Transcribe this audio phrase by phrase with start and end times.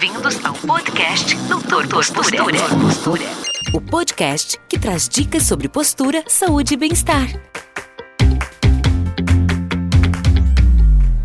[0.00, 2.58] Bem-vindos ao podcast Doutor Postura.
[2.80, 3.22] Postura.
[3.74, 7.28] O podcast que traz dicas sobre postura, saúde e bem-estar.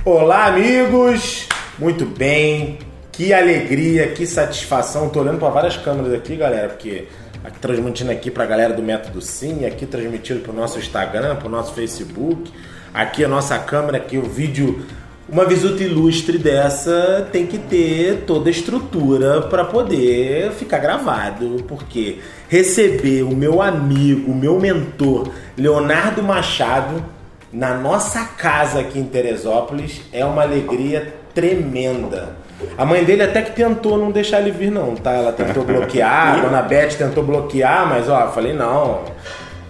[0.04, 1.48] Olá, amigos!
[1.80, 2.80] Muito bem,
[3.14, 5.08] que alegria, que satisfação.
[5.08, 7.08] Tô olhando para várias câmeras aqui, galera, porque
[7.46, 11.38] aqui transmitindo aqui para a galera do Método Sim, aqui transmitindo para o nosso Instagram,
[11.38, 12.52] para o nosso Facebook.
[12.94, 14.86] Aqui a nossa câmera, aqui o vídeo
[15.28, 22.20] uma visita ilustre dessa tem que ter toda a estrutura para poder ficar gravado, porque
[22.48, 27.04] receber o meu amigo, o meu mentor, Leonardo Machado,
[27.52, 32.36] na nossa casa aqui em Teresópolis é uma alegria tremenda.
[32.78, 35.12] A mãe dele até que tentou não deixar ele vir, não, tá?
[35.12, 39.02] Ela tentou bloquear, a dona Beth tentou bloquear, mas ó, eu falei, não,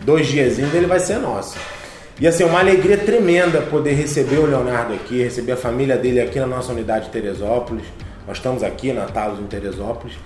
[0.01, 1.57] dois diazinhos ele vai ser nosso.
[2.19, 6.39] E assim, uma alegria tremenda poder receber o Leonardo aqui, receber a família dele aqui
[6.39, 7.83] na nossa unidade de Teresópolis.
[8.25, 10.17] Nós estamos aqui na Talos em Teresópolis.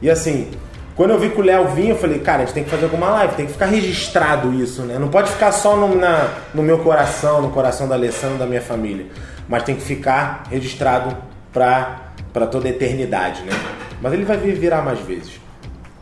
[0.00, 0.50] E assim,
[0.96, 2.84] quando eu vi que o Léo vinha, eu falei, cara, a gente tem que fazer
[2.84, 4.98] alguma live, tem que ficar registrado isso, né?
[4.98, 8.62] Não pode ficar só no, na, no meu coração, no coração da Alessandra, da minha
[8.62, 9.06] família.
[9.46, 11.14] Mas tem que ficar registrado
[11.52, 13.52] para toda a eternidade, né?
[14.00, 15.40] Mas ele vai vir virar mais vezes.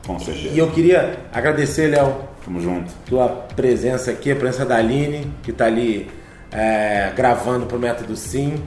[0.06, 0.54] Com certeza.
[0.54, 2.92] E eu queria agradecer, Léo, Tamo junto.
[3.06, 6.10] tua presença aqui, a presença da Aline, que está ali
[6.50, 8.62] é, gravando pro Método Sim.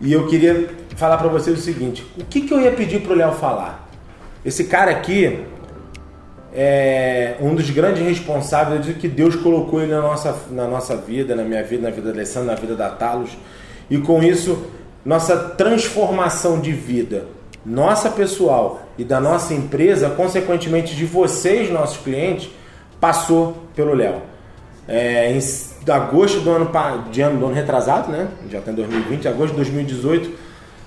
[0.00, 3.14] E eu queria falar para vocês o seguinte: o que, que eu ia pedir pro
[3.14, 3.88] Léo falar?
[4.44, 5.44] Esse cara aqui
[6.54, 11.34] é um dos grandes responsáveis de que Deus colocou ele na nossa, na nossa vida,
[11.34, 13.30] na minha vida, na vida da Alessandra, na vida da Talos.
[13.88, 14.66] E com isso,
[15.04, 17.26] nossa transformação de vida,
[17.64, 22.50] nossa pessoal e da nossa empresa, consequentemente de vocês, nossos clientes,
[23.02, 24.22] passou pelo Léo.
[24.86, 26.70] É, em agosto do ano,
[27.10, 28.28] de ano, do ano retrasado, né?
[28.48, 30.30] Já está em 2020, agosto de 2018,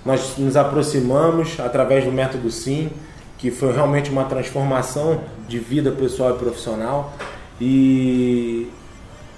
[0.05, 2.89] nós nos aproximamos através do método Sim,
[3.37, 7.13] que foi realmente uma transformação de vida pessoal e profissional.
[7.59, 8.69] E,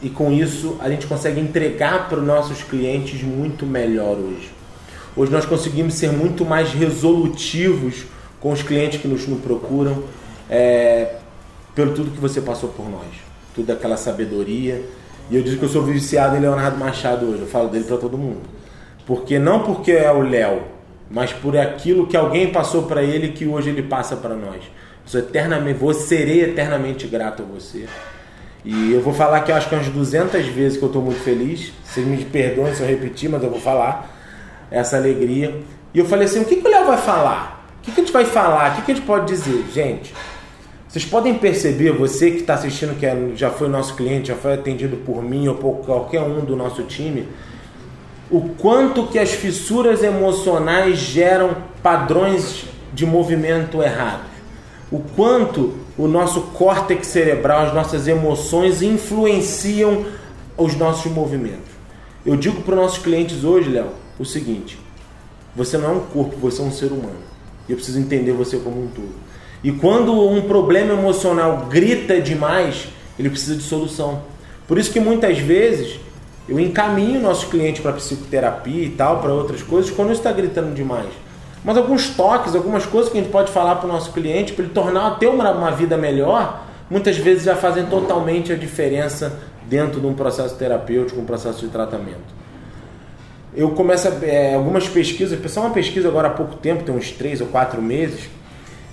[0.03, 4.51] e com isso a gente consegue entregar para os nossos clientes muito melhor hoje.
[5.15, 8.03] Hoje nós conseguimos ser muito mais resolutivos
[8.39, 10.03] com os clientes que nos, nos procuram,
[10.47, 11.15] é,
[11.77, 13.05] pelo tudo que você passou por nós,
[13.55, 14.83] toda aquela sabedoria.
[15.29, 17.97] E eu digo que eu sou viciado em Leonardo Machado hoje, eu falo dele para
[17.97, 18.41] todo mundo.
[19.05, 20.63] Porque não porque é o Léo,
[21.07, 24.55] mas por aquilo que alguém passou para ele que hoje ele passa para nós.
[24.55, 27.85] Eu sou eternamente, vou serei eternamente grato a você.
[28.65, 31.19] E eu vou falar que eu acho que umas 200 vezes que eu estou muito
[31.19, 31.71] feliz.
[31.85, 34.17] Vocês me perdoem se eu repetir, mas eu vou falar
[34.71, 35.61] essa alegria.
[35.93, 37.67] E eu falei assim: o que, que o Léo vai falar?
[37.77, 38.71] O que, que a gente vai falar?
[38.71, 39.63] O que, que a gente pode dizer?
[39.71, 40.13] Gente,
[40.87, 44.53] vocês podem perceber, você que está assistindo, que é, já foi nosso cliente, já foi
[44.53, 47.27] atendido por mim ou por qualquer um do nosso time,
[48.31, 54.27] o quanto que as fissuras emocionais geram padrões de movimento errados.
[54.89, 60.05] O quanto o nosso córtex cerebral, as nossas emoções influenciam
[60.57, 61.71] os nossos movimentos.
[62.25, 64.79] Eu digo para os nossos clientes hoje, Léo, o seguinte:
[65.55, 67.19] você não é um corpo, você é um ser humano.
[67.67, 69.26] E eu preciso entender você como um todo.
[69.63, 72.87] E quando um problema emocional grita demais,
[73.17, 74.21] ele precisa de solução.
[74.67, 75.99] Por isso que muitas vezes
[76.47, 81.09] eu encaminho nosso cliente para psicoterapia e tal, para outras coisas, quando está gritando demais.
[81.63, 84.63] Mas alguns toques, algumas coisas que a gente pode falar para o nosso cliente, para
[84.63, 89.37] ele tornar ter uma, uma vida melhor, muitas vezes já fazem totalmente a diferença
[89.67, 92.37] dentro de um processo terapêutico, um processo de tratamento.
[93.53, 97.11] Eu começo a, é, algumas pesquisas, pessoal, uma pesquisa agora há pouco tempo, tem uns
[97.11, 98.29] três ou quatro meses,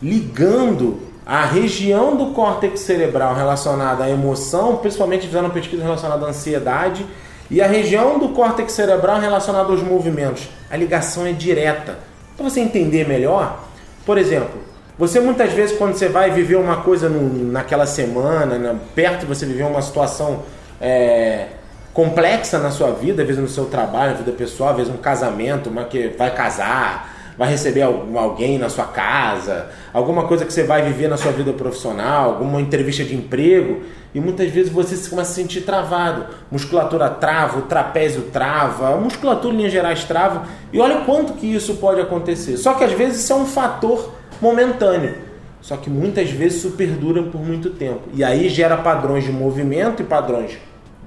[0.04, 7.06] ligando a região do córtex cerebral relacionada à emoção, principalmente fizeram pesquisa relacionada à ansiedade,
[7.50, 10.46] e a região do córtex cerebral relacionada aos movimentos.
[10.70, 11.98] A ligação é direta.
[12.36, 13.64] Para você entender melhor,
[14.04, 14.60] por exemplo,
[14.98, 19.26] você muitas vezes quando você vai viver uma coisa no, naquela semana, né, perto de
[19.26, 20.42] você viver uma situação
[20.78, 21.46] é,
[21.94, 24.98] complexa na sua vida, às vezes no seu trabalho, na vida pessoal, às vezes um
[24.98, 30.62] casamento, uma que vai casar, vai receber alguém na sua casa, alguma coisa que você
[30.62, 33.82] vai viver na sua vida profissional, alguma entrevista de emprego,
[34.14, 36.26] e muitas vezes você começa a sentir travado.
[36.50, 41.46] Musculatura trava, o trapézio trava, a musculatura em linhas gerais trava, e olha quanto que
[41.52, 42.56] isso pode acontecer.
[42.56, 45.16] Só que às vezes isso é um fator momentâneo.
[45.60, 48.02] Só que muitas vezes isso perdura por muito tempo.
[48.12, 50.58] E aí gera padrões de movimento e padrões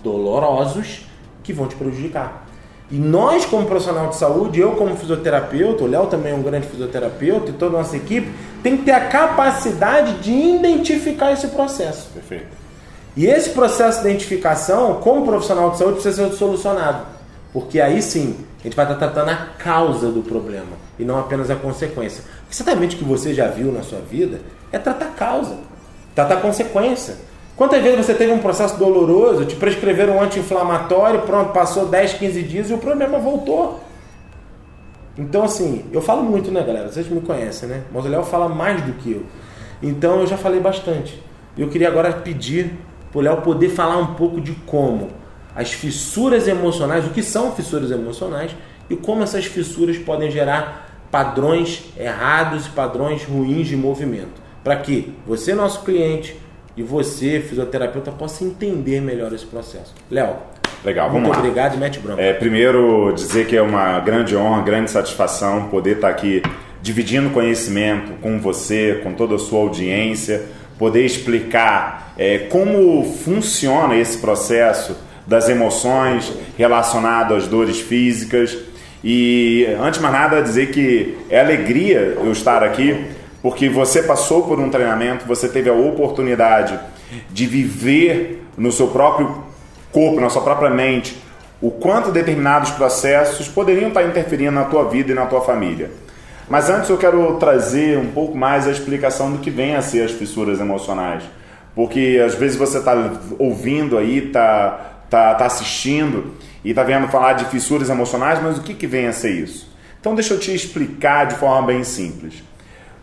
[0.03, 1.05] dolorosos
[1.43, 2.46] que vão te prejudicar.
[2.89, 6.67] E nós, como profissional de saúde, eu como fisioterapeuta, o Léo também é um grande
[6.67, 8.31] fisioterapeuta e toda a nossa equipe,
[8.63, 12.09] tem que ter a capacidade de identificar esse processo.
[12.13, 12.47] Perfeito.
[13.15, 17.05] E esse processo de identificação, como profissional de saúde, precisa ser solucionado.
[17.51, 21.49] Porque aí sim, A gente vai estar tratando a causa do problema e não apenas
[21.49, 22.23] a consequência.
[22.51, 24.41] Exatamente o que você já viu na sua vida
[24.71, 25.55] é tratar a causa,
[26.15, 27.15] tratar a consequência.
[27.57, 32.43] Quantas vezes você teve um processo doloroso, te prescreveram um anti-inflamatório, pronto, passou 10, 15
[32.43, 33.79] dias e o problema voltou.
[35.17, 36.87] Então, assim, eu falo muito, né, galera?
[36.87, 37.81] Vocês me conhecem, né?
[37.91, 39.23] Mas o Léo fala mais do que eu.
[39.81, 41.19] Então, eu já falei bastante.
[41.57, 42.77] Eu queria agora pedir
[43.11, 45.09] para o Léo poder falar um pouco de como
[45.55, 48.55] as fissuras emocionais, o que são fissuras emocionais
[48.87, 54.39] e como essas fissuras podem gerar padrões errados e padrões ruins de movimento.
[54.63, 56.39] Para que você, nosso cliente,
[56.77, 59.93] e você, fisioterapeuta, possa entender melhor esse processo.
[60.09, 60.35] Léo,
[60.85, 61.39] Legal, vamos muito lá.
[61.39, 62.21] obrigado e mete bronca.
[62.21, 66.41] É, primeiro, dizer que é uma grande honra, grande satisfação poder estar aqui
[66.81, 70.45] dividindo conhecimento com você, com toda a sua audiência,
[70.77, 74.95] poder explicar é, como funciona esse processo
[75.25, 78.57] das emoções relacionado às dores físicas.
[79.03, 83.05] E antes de mais nada, dizer que é alegria eu estar aqui,
[83.47, 86.77] porque você passou por um treinamento, você teve a oportunidade
[87.29, 89.41] de viver no seu próprio
[89.89, 91.17] corpo, na sua própria mente,
[91.61, 95.89] o quanto determinados processos poderiam estar interferindo na tua vida e na tua família.
[96.49, 100.01] Mas antes eu quero trazer um pouco mais a explicação do que vem a ser
[100.01, 101.23] as fissuras emocionais.
[101.73, 102.95] Porque às vezes você está
[103.39, 106.33] ouvindo aí, está tá, tá assistindo
[106.65, 109.71] e está vendo falar de fissuras emocionais, mas o que, que vem a ser isso?
[110.01, 112.43] Então deixa eu te explicar de forma bem simples.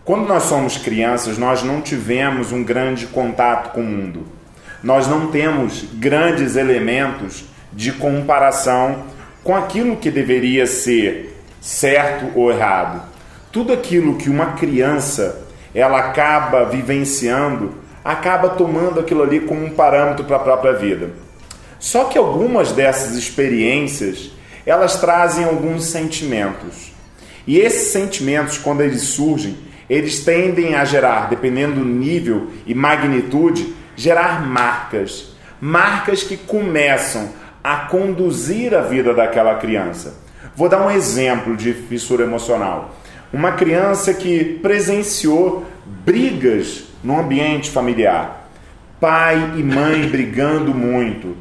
[0.05, 4.27] Quando nós somos crianças, nós não tivemos um grande contato com o mundo.
[4.83, 9.05] Nós não temos grandes elementos de comparação
[9.43, 13.01] com aquilo que deveria ser certo ou errado.
[13.51, 15.43] Tudo aquilo que uma criança
[15.75, 17.73] ela acaba vivenciando,
[18.05, 21.13] acaba tomando aquilo ali como um parâmetro para a própria vida.
[21.81, 24.31] Só que algumas dessas experiências,
[24.67, 26.93] elas trazem alguns sentimentos.
[27.47, 29.57] E esses sentimentos, quando eles surgem,
[29.89, 35.35] eles tendem a gerar, dependendo do nível e magnitude, gerar marcas.
[35.61, 37.31] Marcas que começam
[37.63, 40.23] a conduzir a vida daquela criança.
[40.57, 42.95] Vou dar um exemplo de fissura emocional.
[43.33, 48.49] Uma criança que presenciou brigas no ambiente familiar.
[49.01, 51.37] Pai e mãe brigando muito.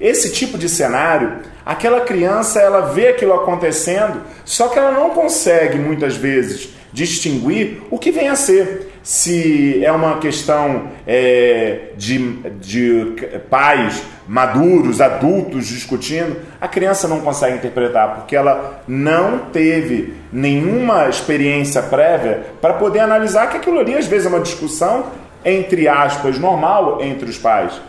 [0.00, 1.38] Esse tipo de cenário,
[1.70, 7.96] aquela criança ela vê aquilo acontecendo, só que ela não consegue muitas vezes distinguir o
[7.96, 8.88] que vem a ser.
[9.04, 12.18] Se é uma questão é, de,
[12.60, 13.14] de
[13.48, 21.80] pais maduros, adultos discutindo, a criança não consegue interpretar, porque ela não teve nenhuma experiência
[21.84, 25.06] prévia para poder analisar que aquilo ali às vezes é uma discussão,
[25.44, 27.80] entre aspas, normal entre os pais.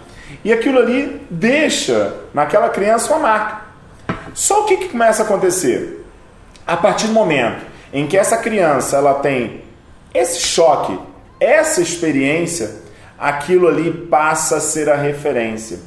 [0.46, 3.71] E aquilo ali deixa naquela criança uma marca.
[4.34, 6.06] Só o que, que começa a acontecer?
[6.66, 9.62] A partir do momento em que essa criança ela tem
[10.14, 10.98] esse choque,
[11.40, 12.82] essa experiência,
[13.18, 15.80] aquilo ali passa a ser a referência.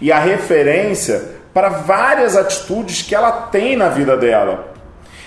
[0.00, 4.72] E a referência para várias atitudes que ela tem na vida dela.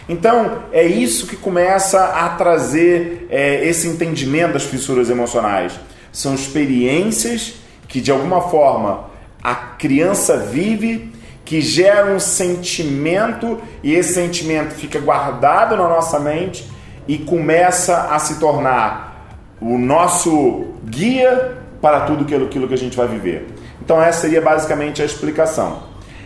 [0.07, 5.73] Então, é isso que começa a trazer é, esse entendimento das fissuras emocionais.
[6.11, 7.55] São experiências
[7.87, 9.05] que, de alguma forma,
[9.41, 11.13] a criança vive
[11.45, 16.69] que gera um sentimento e esse sentimento fica guardado na nossa mente
[17.07, 19.27] e começa a se tornar
[19.59, 23.47] o nosso guia para tudo aquilo que a gente vai viver.
[23.81, 25.83] Então essa seria basicamente a explicação.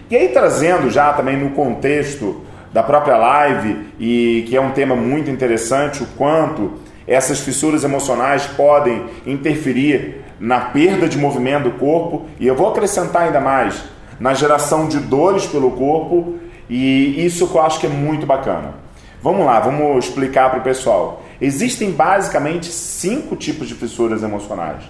[0.09, 4.95] E aí trazendo já também no contexto da própria live e que é um tema
[4.95, 6.73] muito interessante o quanto
[7.07, 13.23] essas fissuras emocionais podem interferir na perda de movimento do corpo e eu vou acrescentar
[13.23, 13.83] ainda mais
[14.19, 16.35] na geração de dores pelo corpo
[16.69, 18.73] e isso que eu acho que é muito bacana.
[19.21, 21.23] Vamos lá, vamos explicar para o pessoal.
[21.41, 24.83] Existem basicamente cinco tipos de fissuras emocionais.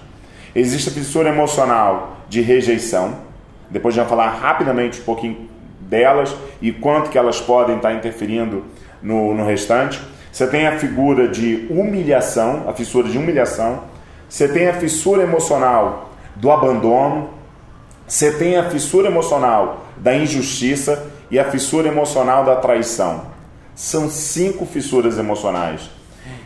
[0.55, 3.15] Existe a fissura emocional de rejeição.
[3.69, 8.63] Depois vai falar rapidamente um pouquinho delas e quanto que elas podem estar interferindo
[9.01, 10.01] no, no restante.
[10.31, 13.83] Você tem a figura de humilhação, a fissura de humilhação.
[14.29, 17.29] Você tem a fissura emocional do abandono.
[18.07, 23.23] Você tem a fissura emocional da injustiça e a fissura emocional da traição.
[23.75, 25.89] São cinco fissuras emocionais.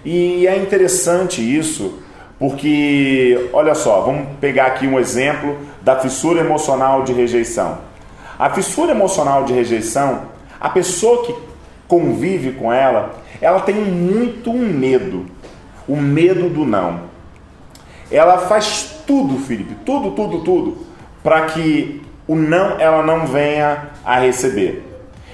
[0.03, 2.00] E é interessante isso,
[2.39, 7.77] porque, olha só, vamos pegar aqui um exemplo da fissura emocional de rejeição.
[8.39, 10.24] A fissura emocional de rejeição,
[10.60, 11.36] a pessoa que
[11.88, 15.27] convive com ela, ela tem muito um medo,
[15.88, 17.01] o medo do não.
[18.10, 20.90] Ela faz tudo, Felipe, tudo, tudo, tudo,
[21.23, 24.83] para que o não ela não venha a receber.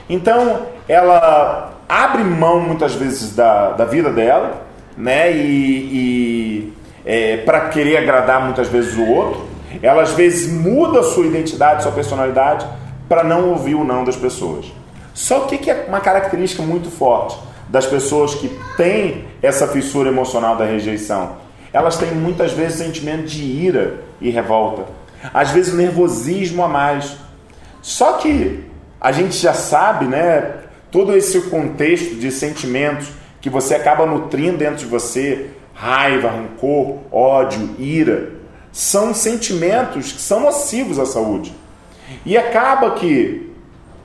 [0.09, 4.61] Então, ela abre mão muitas vezes da, da vida dela,
[4.97, 5.31] né?
[5.31, 6.73] E, e
[7.05, 9.45] é, para querer agradar muitas vezes o outro,
[9.81, 12.65] ela às vezes muda sua identidade, sua personalidade,
[13.07, 14.65] para não ouvir o não das pessoas.
[15.13, 17.37] Só o que, que é uma característica muito forte
[17.69, 21.37] das pessoas que têm essa fissura emocional da rejeição?
[21.71, 24.83] Elas têm muitas vezes sentimento de ira e revolta,
[25.33, 27.17] às vezes nervosismo a mais.
[27.81, 28.63] Só que
[28.99, 30.55] a gente já sabe, né,
[30.91, 33.09] todo esse contexto de sentimentos
[33.39, 38.31] que você acaba nutrindo dentro de você, raiva, rancor, ódio, ira,
[38.71, 41.53] são sentimentos que são nocivos à saúde.
[42.25, 43.51] E acaba que,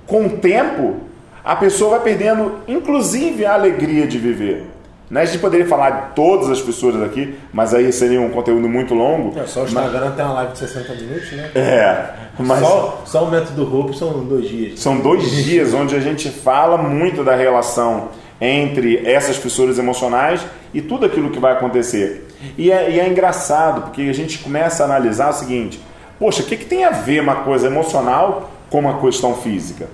[0.06, 0.96] com o tempo,
[1.44, 4.66] a pessoa vai perdendo, inclusive, a alegria de viver.
[5.12, 5.20] Né?
[5.20, 8.94] A gente poderia falar de todas as fissuras aqui, mas aí seria um conteúdo muito
[8.94, 9.38] longo.
[9.38, 10.14] É, só o Instagram mas...
[10.14, 11.50] tem uma live de 60 minutos, né?
[11.54, 12.14] É.
[12.38, 12.60] Mas...
[12.60, 14.80] Só, só o método Hope são dois dias.
[14.80, 18.08] São dois dias onde a gente fala muito da relação
[18.40, 20.40] entre essas fissuras emocionais
[20.72, 22.26] e tudo aquilo que vai acontecer.
[22.56, 25.78] E é, e é engraçado, porque a gente começa a analisar o seguinte:
[26.18, 29.90] poxa, o que, que tem a ver uma coisa emocional com uma questão física?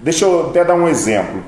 [0.00, 1.42] Deixa eu até dar um exemplo.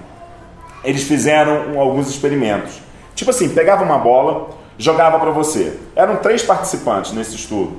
[0.83, 2.83] Eles fizeram alguns experimentos.
[3.15, 5.79] Tipo assim, pegava uma bola, jogava para você.
[5.95, 7.77] Eram três participantes nesse estudo.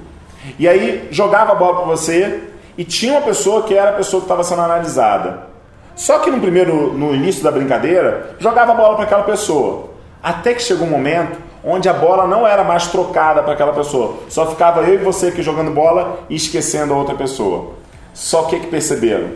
[0.60, 2.44] E aí jogava a bola para você
[2.78, 5.48] e tinha uma pessoa que era a pessoa que estava sendo analisada.
[5.96, 9.92] Só que no primeiro, no início da brincadeira, jogava a bola para aquela pessoa.
[10.22, 14.18] Até que chegou um momento onde a bola não era mais trocada para aquela pessoa.
[14.28, 17.74] Só ficava eu e você aqui jogando bola e esquecendo a outra pessoa.
[18.14, 19.30] Só que que perceberam?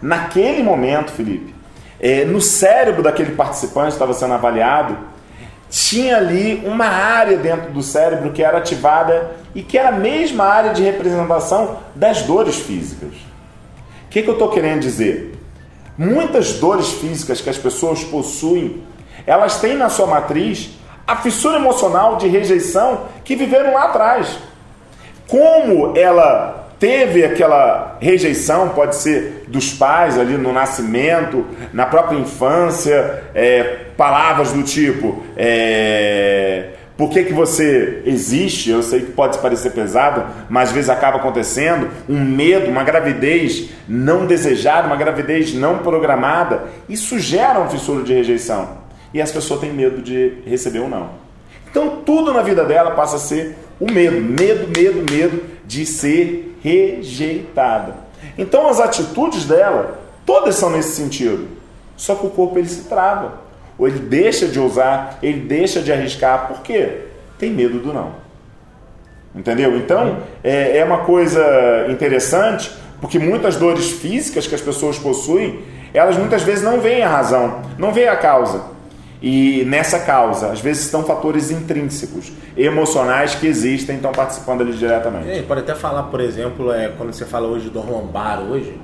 [0.00, 1.54] Naquele momento, Felipe,
[2.00, 4.96] é, no cérebro daquele participante estava sendo avaliado,
[5.72, 10.44] tinha ali uma área dentro do cérebro que era ativada e que era a mesma
[10.44, 13.14] área de representação das dores físicas.
[14.04, 15.34] O que, que eu estou querendo dizer?
[15.96, 18.82] Muitas dores físicas que as pessoas possuem,
[19.26, 20.72] elas têm na sua matriz
[21.06, 24.28] a fissura emocional de rejeição que viveram lá atrás.
[25.26, 33.22] Como ela teve aquela rejeição, pode ser dos pais ali no nascimento, na própria infância,
[33.32, 33.62] é,
[33.96, 38.70] palavras do tipo é, por que, que você existe?
[38.70, 41.88] Eu sei que pode parecer pesado, mas às vezes acaba acontecendo.
[42.08, 48.12] Um medo, uma gravidez não desejada, uma gravidez não programada, isso gera um fissura de
[48.12, 48.78] rejeição.
[49.14, 51.10] E as pessoas têm medo de receber ou não.
[51.70, 56.58] Então tudo na vida dela passa a ser o medo, medo, medo, medo de ser
[56.62, 57.94] rejeitada.
[58.36, 61.48] Então as atitudes dela, todas são nesse sentido.
[61.96, 63.40] Só que o corpo ele se trava.
[63.78, 66.46] Ou ele deixa de usar, ele deixa de arriscar.
[66.48, 67.06] Por quê?
[67.38, 68.12] Tem medo do não.
[69.34, 69.74] Entendeu?
[69.78, 71.42] Então é, é uma coisa
[71.88, 75.64] interessante, porque muitas dores físicas que as pessoas possuem,
[75.94, 78.62] elas muitas vezes não veem a razão, não veem a causa.
[79.22, 85.42] E nessa causa, às vezes estão fatores intrínsecos, emocionais que existem, estão participando ali diretamente.
[85.42, 88.76] Pode até falar, por exemplo, é, quando você fala hoje de dor lombar hoje,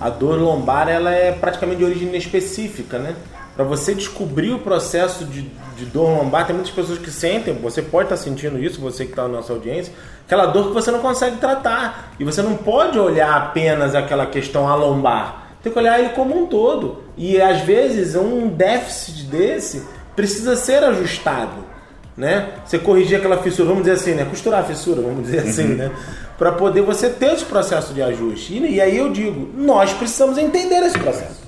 [0.00, 3.14] a dor lombar ela é praticamente de origem específica, né?
[3.54, 5.42] Para você descobrir o processo de,
[5.76, 9.10] de, dor lombar, tem muitas pessoas que sentem, você pode estar sentindo isso, você que
[9.10, 9.92] está na nossa audiência,
[10.24, 12.14] aquela dor que você não consegue tratar.
[12.18, 16.36] E você não pode olhar apenas aquela questão a lombar tem que olhar ele como
[16.36, 17.01] um todo.
[17.16, 19.82] E às vezes um déficit desse
[20.16, 21.72] precisa ser ajustado.
[22.16, 22.50] Né?
[22.64, 24.26] Você corrigir aquela fissura, vamos dizer assim, né?
[24.26, 25.76] Costurar a fissura, vamos dizer assim, uhum.
[25.76, 25.90] né?
[26.36, 28.52] Para poder você ter esse processo de ajuste.
[28.52, 31.40] E, e aí eu digo, nós precisamos entender esse processo.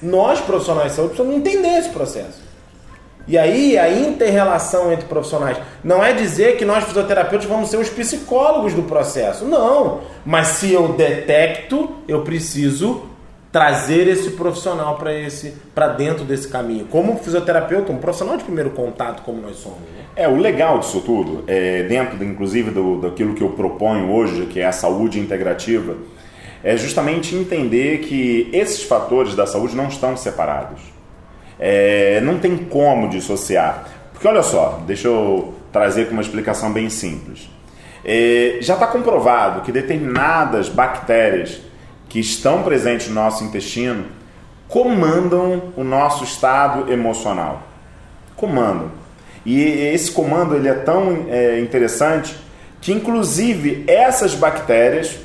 [0.00, 2.48] Nós, profissionais de saúde, precisamos entender esse processo.
[3.28, 7.90] E aí a inter-relação entre profissionais não é dizer que nós fisioterapeutas vamos ser os
[7.90, 9.44] psicólogos do processo.
[9.44, 10.00] Não.
[10.24, 13.02] Mas se eu detecto, eu preciso
[13.50, 16.86] trazer esse profissional para esse para dentro desse caminho.
[16.86, 20.04] Como fisioterapeuta um profissional de primeiro contato como nós somos né?
[20.16, 24.60] é o legal disso tudo é, dentro inclusive do, daquilo que eu proponho hoje que
[24.60, 25.96] é a saúde integrativa
[26.62, 30.80] é justamente entender que esses fatores da saúde não estão separados.
[31.58, 33.88] É, não tem como dissociar.
[34.12, 37.48] Porque olha só deixa eu trazer com uma explicação bem simples.
[38.04, 41.60] É, já está comprovado que determinadas bactérias
[42.08, 44.06] que estão presentes no nosso intestino
[44.68, 47.62] comandam o nosso estado emocional.
[48.36, 48.90] Comandam.
[49.44, 52.36] E esse comando ele é tão é, interessante
[52.80, 55.16] que, inclusive, essas bactérias,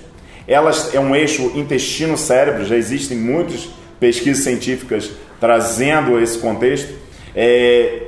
[0.47, 6.93] elas é um eixo intestino-cérebro, já existem muitas pesquisas científicas trazendo esse contexto,
[7.35, 8.03] é,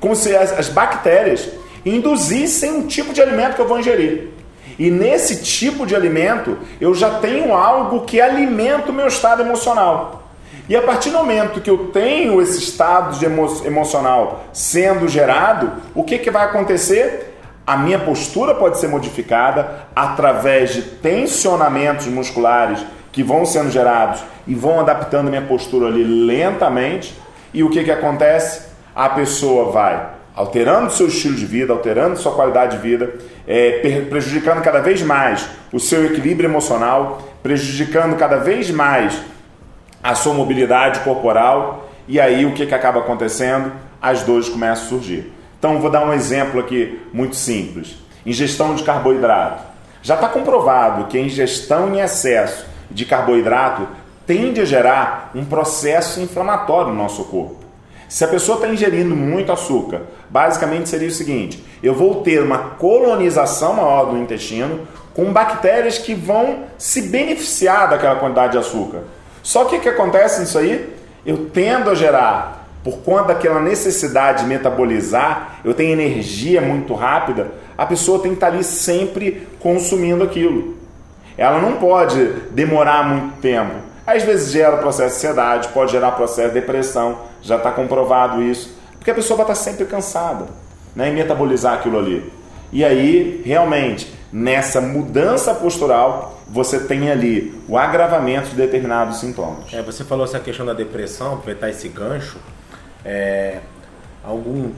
[0.00, 1.48] como se as, as bactérias
[1.86, 4.28] induzissem um tipo de alimento que eu vou ingerir.
[4.80, 10.30] E nesse tipo de alimento, eu já tenho algo que alimenta o meu estado emocional.
[10.70, 15.70] E a partir do momento que eu tenho esse estado de emo emocional sendo gerado,
[15.94, 17.36] o que, que vai acontecer?
[17.66, 22.80] A minha postura pode ser modificada através de tensionamentos musculares
[23.12, 27.14] que vão sendo gerados e vão adaptando minha postura ali lentamente.
[27.52, 28.62] E o que, que acontece?
[28.94, 33.14] A pessoa vai alterando seu estilo de vida, alterando sua qualidade de vida,
[33.46, 39.20] é, prejudicando cada vez mais o seu equilíbrio emocional, prejudicando cada vez mais
[40.02, 41.90] a sua mobilidade corporal.
[42.08, 43.70] E aí o que, que acaba acontecendo?
[44.00, 45.30] As dores começam a surgir.
[45.58, 49.62] Então vou dar um exemplo aqui muito simples: ingestão de carboidrato.
[50.02, 53.86] Já está comprovado que a ingestão em excesso de carboidrato
[54.26, 57.69] tende a gerar um processo inflamatório no nosso corpo.
[58.10, 62.58] Se a pessoa está ingerindo muito açúcar, basicamente seria o seguinte: eu vou ter uma
[62.58, 64.80] colonização maior do intestino
[65.14, 69.04] com bactérias que vão se beneficiar daquela quantidade de açúcar.
[69.44, 70.92] Só que o que acontece nisso aí?
[71.24, 77.52] Eu tendo a gerar, por conta daquela necessidade de metabolizar, eu tenho energia muito rápida,
[77.78, 80.76] a pessoa tem que estar ali sempre consumindo aquilo.
[81.38, 83.89] Ela não pode demorar muito tempo.
[84.10, 88.76] Às vezes gera processo de ansiedade, pode gerar processo de depressão, já está comprovado isso,
[88.96, 90.46] porque a pessoa vai estar sempre cansada
[90.96, 92.32] né, em metabolizar aquilo ali.
[92.72, 99.72] E aí, realmente, nessa mudança postural, você tem ali o agravamento de determinados sintomas.
[99.72, 102.38] É, você falou essa questão da depressão, aproveitar esse gancho.
[103.04, 103.58] É,
[104.24, 104.72] algum.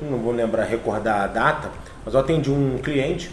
[0.00, 1.70] Não vou lembrar, recordar a data,
[2.04, 3.30] mas eu atendi um cliente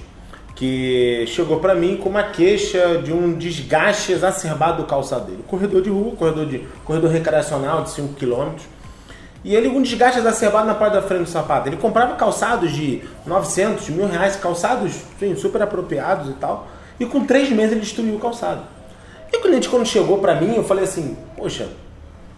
[0.62, 5.44] que chegou para mim com uma queixa de um desgaste exacerbado do calçado dele.
[5.48, 8.52] Corredor de rua, corredor, de, corredor recreacional de 5 km.
[9.44, 11.68] E ele um desgaste exacerbado na parte da frente do sapato.
[11.68, 16.68] Ele comprava calçados de 900, mil reais, calçados sim, super apropriados e tal.
[17.00, 18.62] E com três meses ele destruiu o calçado.
[19.34, 21.70] E o cliente quando chegou para mim, eu falei assim, poxa,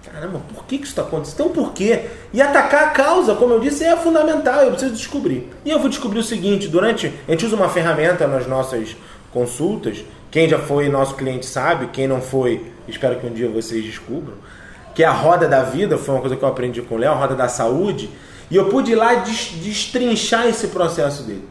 [0.03, 1.37] caramba, por que, que isso está acontecendo?
[1.37, 2.05] Tem um porquê.
[2.33, 5.49] E atacar a causa, como eu disse, é fundamental, eu preciso descobrir.
[5.63, 7.11] E eu vou descobrir o seguinte, durante.
[7.27, 8.95] A gente usa uma ferramenta nas nossas
[9.31, 13.83] consultas, quem já foi nosso cliente sabe, quem não foi, espero que um dia vocês
[13.83, 14.35] descubram,
[14.93, 17.11] que é a roda da vida, foi uma coisa que eu aprendi com o Léo,
[17.11, 18.09] a roda da saúde,
[18.49, 21.47] e eu pude ir lá destrinchar esse processo dele.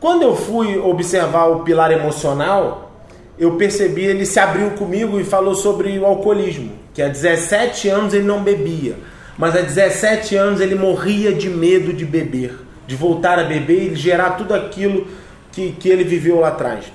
[0.00, 2.92] Quando eu fui observar o pilar emocional,
[3.38, 8.14] eu percebi, ele se abriu comigo e falou sobre o alcoolismo, que há 17 anos
[8.14, 8.96] ele não bebia,
[9.36, 13.94] mas há 17 anos ele morria de medo de beber, de voltar a beber e
[13.96, 15.06] gerar tudo aquilo
[15.52, 16.86] que, que ele viveu lá atrás.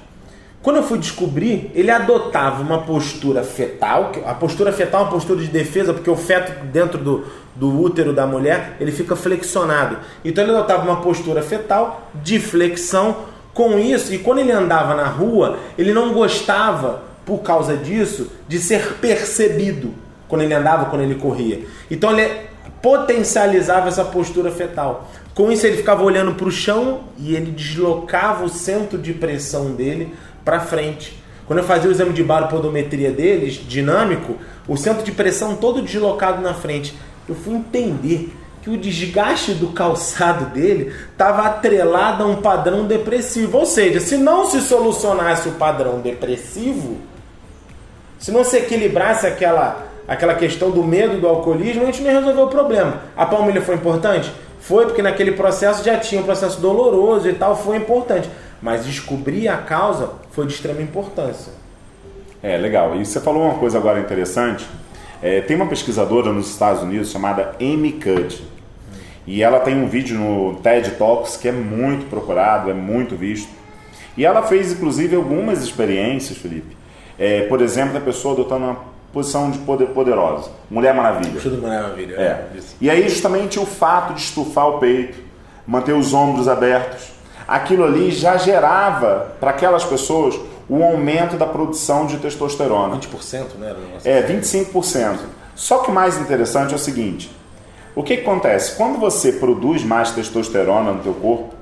[0.61, 5.39] Quando eu fui descobrir, ele adotava uma postura fetal, a postura fetal é uma postura
[5.39, 9.97] de defesa, porque o feto dentro do, do útero da mulher, ele fica flexionado.
[10.23, 15.07] Então ele adotava uma postura fetal de flexão, com isso, e quando ele andava na
[15.07, 19.93] rua, ele não gostava, por causa disso, de ser percebido
[20.27, 21.61] quando ele andava, quando ele corria.
[21.89, 22.27] Então ele
[22.81, 25.11] potencializava essa postura fetal.
[25.35, 29.75] Com isso, ele ficava olhando para o chão e ele deslocava o centro de pressão
[29.75, 30.11] dele
[30.43, 31.21] para frente.
[31.45, 34.35] Quando eu fazia o exame de baropodometria deles, dinâmico,
[34.67, 36.95] o centro de pressão todo deslocado na frente.
[37.27, 43.59] Eu fui entender que o desgaste do calçado dele estava atrelado a um padrão depressivo.
[43.59, 46.97] Ou seja, se não se solucionasse o padrão depressivo,
[48.19, 52.43] se não se equilibrasse aquela, aquela questão do medo do alcoolismo, a gente não resolveu
[52.43, 53.01] o problema.
[53.17, 54.31] A palmilha foi importante?
[54.59, 58.29] Foi, porque naquele processo já tinha um processo doloroso e tal, foi importante.
[58.61, 61.53] Mas descobrir a causa foi de extrema importância.
[62.43, 62.95] É, legal.
[62.95, 64.65] E você falou uma coisa agora interessante
[65.21, 68.41] é, tem uma pesquisadora nos Estados Unidos chamada Amy Cuddy.
[69.27, 73.49] E ela tem um vídeo no TED Talks que é muito procurado, é muito visto.
[74.17, 76.75] E ela fez inclusive algumas experiências, Felipe.
[77.19, 78.77] É, por exemplo, a pessoa adotando uma
[79.11, 80.49] posição de poder poderosa.
[80.69, 81.41] Mulher Maravilha.
[81.41, 82.15] Tudo Mulher Maravilha.
[82.15, 82.23] É.
[82.23, 82.47] é.
[82.79, 85.19] E aí justamente o fato de estufar o peito,
[85.67, 87.11] manter os ombros abertos,
[87.47, 92.95] aquilo ali já gerava para aquelas pessoas o aumento da produção de testosterona.
[92.97, 93.75] 20%, né?
[94.05, 95.17] É, 25%.
[95.55, 97.35] Só que o mais interessante é o seguinte:
[97.95, 98.75] o que, que acontece?
[98.75, 101.55] Quando você produz mais testosterona no teu corpo,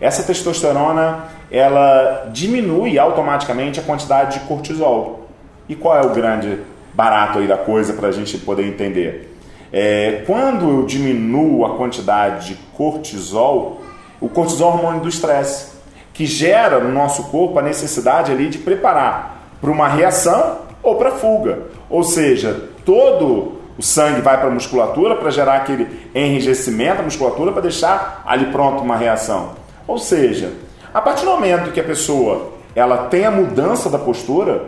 [0.00, 5.28] essa testosterona ela diminui automaticamente a quantidade de cortisol.
[5.68, 6.58] E qual é o grande
[6.94, 9.36] barato aí da coisa para a gente poder entender?
[9.72, 13.82] É, quando eu diminuo a quantidade de cortisol,
[14.20, 15.76] o cortisol é o hormônio do estresse
[16.14, 21.10] que gera no nosso corpo a necessidade ali de preparar para uma reação ou para
[21.10, 21.58] fuga.
[21.90, 27.52] Ou seja, todo o sangue vai para a musculatura para gerar aquele enrijecimento da musculatura
[27.52, 29.50] para deixar ali pronto uma reação.
[29.86, 30.52] Ou seja,
[30.96, 34.64] a partir do momento que a pessoa ela tem a mudança da postura,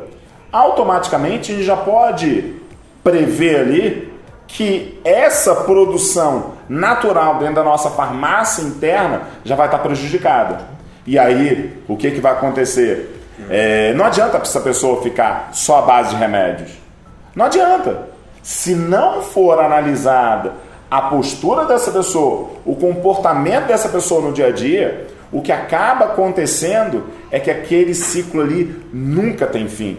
[0.53, 2.55] automaticamente a gente já pode
[3.03, 4.13] prever ali
[4.47, 10.61] que essa produção natural dentro da nossa farmácia interna já vai estar prejudicada.
[11.07, 13.19] E aí, o que, que vai acontecer?
[13.49, 16.73] É, não adianta essa pessoa ficar só à base de remédios.
[17.35, 18.03] Não adianta.
[18.43, 20.53] Se não for analisada
[20.91, 26.07] a postura dessa pessoa, o comportamento dessa pessoa no dia a dia, o que acaba
[26.07, 29.99] acontecendo é que aquele ciclo ali nunca tem fim.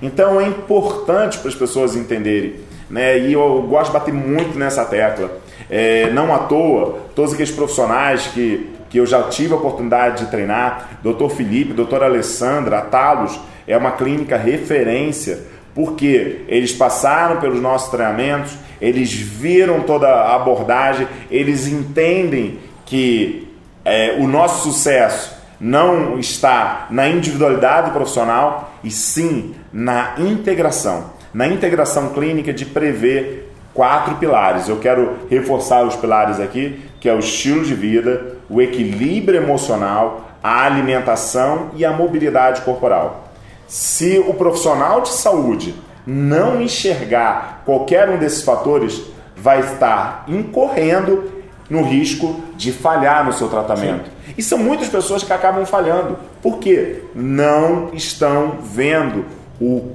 [0.00, 2.54] Então é importante para as pessoas entenderem,
[2.88, 3.18] né?
[3.18, 5.30] E eu gosto de bater muito nessa tecla.
[5.68, 10.30] É, não à toa, todos aqueles profissionais que, que eu já tive a oportunidade de
[10.30, 11.28] treinar, Dr.
[11.28, 12.04] Felipe, Dr.
[12.04, 15.40] Alessandra, a Talos, é uma clínica referência,
[15.74, 23.47] porque eles passaram pelos nossos treinamentos, eles viram toda a abordagem, eles entendem que
[23.92, 31.12] é, o nosso sucesso não está na individualidade profissional e sim na integração.
[31.34, 34.68] Na integração clínica de prever quatro pilares.
[34.68, 40.30] Eu quero reforçar os pilares aqui, que é o estilo de vida, o equilíbrio emocional,
[40.42, 43.28] a alimentação e a mobilidade corporal.
[43.66, 45.74] Se o profissional de saúde
[46.06, 49.02] não enxergar qualquer um desses fatores,
[49.36, 51.37] vai estar incorrendo
[51.68, 54.04] no risco de falhar no seu tratamento.
[54.04, 54.34] Sim.
[54.36, 56.18] E são muitas pessoas que acabam falhando.
[56.42, 57.02] Por quê?
[57.14, 59.24] Não estão vendo
[59.60, 59.94] o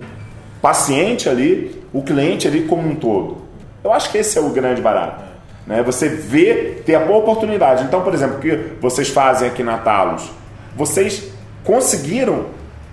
[0.61, 3.37] paciente ali, o cliente ali como um todo.
[3.83, 5.23] Eu acho que esse é o grande barato.
[5.65, 5.81] Né?
[5.83, 7.83] Você vê, ter a boa oportunidade.
[7.83, 10.29] Então, por exemplo, o que vocês fazem aqui na Talos?
[10.75, 11.31] Vocês
[11.63, 12.45] conseguiram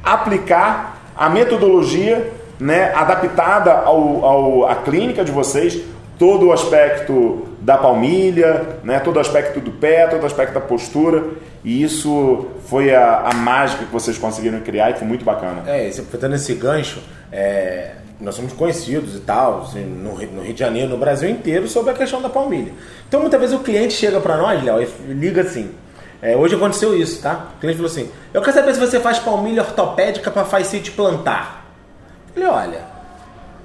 [0.02, 5.80] aplicar a metodologia né, adaptada ao, ao, à clínica de vocês,
[6.18, 10.60] todo o aspecto da palmilha, né, todo o aspecto do pé, todo o aspecto da
[10.60, 11.24] postura.
[11.62, 15.62] E isso foi a, a mágica que vocês conseguiram criar e foi muito bacana.
[15.66, 20.60] É, aproveitando esse gancho, é, nós somos conhecidos e tal, assim, no, no, Rio de
[20.60, 22.72] Janeiro, no Brasil inteiro, sobre a questão da palmilha.
[23.08, 25.70] Então, muitas vezes o cliente chega para nós, Léo, e liga assim.
[26.22, 27.48] É, hoje aconteceu isso, tá?
[27.56, 31.66] O cliente falou assim: Eu quero saber se você faz palmilha ortopédica para facite plantar.
[32.34, 32.80] Falei, olha,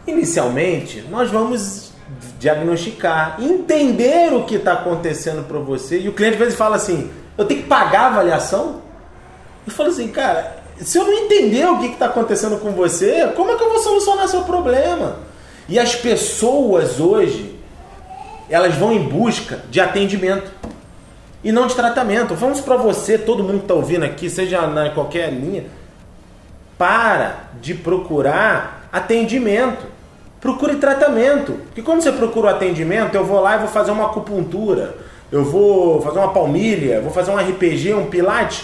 [0.07, 1.91] inicialmente nós vamos
[2.39, 5.99] diagnosticar, entender o que está acontecendo para você.
[5.99, 8.81] E o cliente às vezes fala assim: eu tenho que pagar a avaliação?
[9.65, 13.51] Eu falo assim, cara, se eu não entender o que está acontecendo com você, como
[13.51, 15.19] é que eu vou solucionar seu problema?
[15.67, 17.59] E as pessoas hoje,
[18.49, 20.51] elas vão em busca de atendimento
[21.43, 22.35] e não de tratamento.
[22.35, 25.65] Vamos para você, todo mundo que está ouvindo aqui, seja na qualquer linha,
[26.77, 29.94] para de procurar atendimento.
[30.45, 31.53] Procure tratamento.
[31.53, 34.95] Porque quando você procura o atendimento, eu vou lá e vou fazer uma acupuntura,
[35.31, 38.63] eu vou fazer uma palmilha, vou fazer um RPG, um pilate.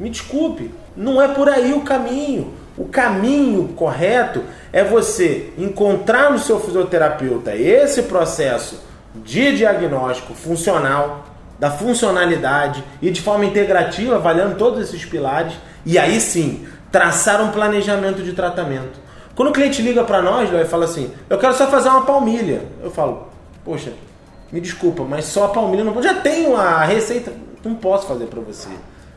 [0.00, 2.52] Me desculpe, não é por aí o caminho.
[2.76, 8.82] O caminho correto é você encontrar no seu fisioterapeuta esse processo
[9.14, 11.26] de diagnóstico funcional,
[11.60, 15.52] da funcionalidade e de forma integrativa, avaliando todos esses pilares,
[15.86, 19.03] e aí sim traçar um planejamento de tratamento.
[19.34, 22.62] Quando o cliente liga para nós e fala assim, eu quero só fazer uma palmilha,
[22.82, 23.28] eu falo,
[23.64, 23.92] poxa,
[24.52, 27.32] me desculpa, mas só a palmilha não Já tenho a receita,
[27.64, 28.68] não posso fazer para você.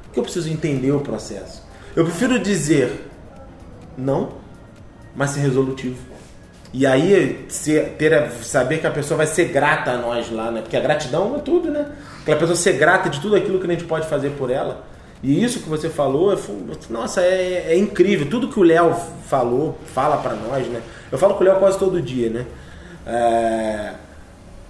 [0.03, 1.63] Porque eu preciso entender o processo.
[1.95, 3.07] Eu prefiro dizer
[3.97, 4.29] não,
[5.15, 5.97] mas ser resolutivo.
[6.73, 10.51] E aí ser, ter a, saber que a pessoa vai ser grata a nós lá,
[10.51, 10.61] né?
[10.61, 11.91] Porque a gratidão é tudo, né?
[12.21, 14.83] Aquela pessoa ser grata de tudo aquilo que a gente pode fazer por ela.
[15.23, 16.37] E isso que você falou,
[16.89, 18.29] nossa, é, é incrível.
[18.29, 20.81] Tudo que o Léo falou, fala para nós, né?
[21.11, 22.45] Eu falo com o Léo quase todo dia, né?
[23.05, 23.93] É...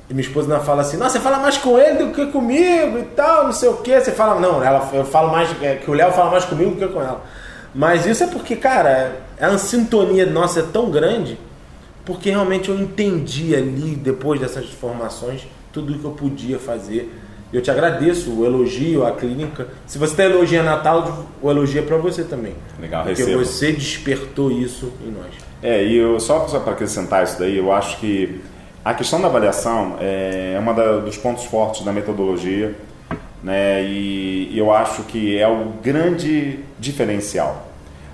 [0.10, 2.98] E minha esposa ainda fala assim, nossa, você fala mais com ele do que comigo
[2.98, 4.00] e tal, não sei o que.
[4.00, 6.78] Você fala, não, ela, eu falo mais, é, que o Léo fala mais comigo do
[6.78, 7.22] que com ela.
[7.76, 11.38] Mas isso é porque, cara, a sintonia nossa é tão grande,
[12.06, 17.14] porque realmente eu entendi ali, depois dessas informações, tudo o que eu podia fazer
[17.52, 19.68] eu te agradeço o elogio à clínica.
[19.86, 22.56] Se você está elogiando Natal, o elogio é para você também.
[22.80, 23.44] Legal, Porque recebo.
[23.44, 25.34] você despertou isso em nós.
[25.64, 28.42] É, e eu, só, só para acrescentar isso daí, eu acho que
[28.84, 32.76] a questão da avaliação é uma da, dos pontos fortes da metodologia,
[33.44, 33.84] né?
[33.84, 37.68] E, e eu acho que é o grande diferencial.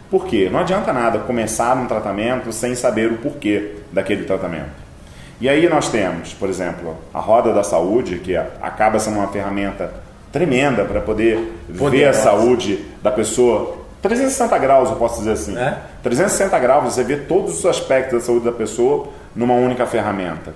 [0.10, 0.48] Por quê?
[0.52, 4.83] Não adianta nada começar um tratamento sem saber o porquê daquele tratamento.
[5.42, 9.92] E aí nós temos, por exemplo, a roda da saúde, que acaba sendo uma ferramenta
[10.32, 11.92] tremenda para poder Poderosa.
[11.92, 13.78] ver a saúde da pessoa.
[14.02, 15.58] 360 graus, eu posso dizer assim.
[15.58, 15.78] É?
[16.02, 20.54] 360 graus, você vê todos os aspectos da saúde da pessoa numa única ferramenta.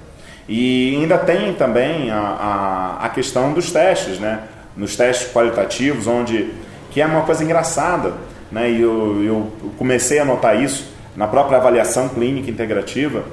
[0.50, 4.42] E ainda tem também a, a, a questão dos testes, né?
[4.76, 6.54] Nos testes qualitativos, onde
[6.92, 8.14] que é uma coisa engraçada,
[8.52, 8.70] né?
[8.70, 13.24] E eu, eu comecei a notar isso na própria avaliação clínica integrativa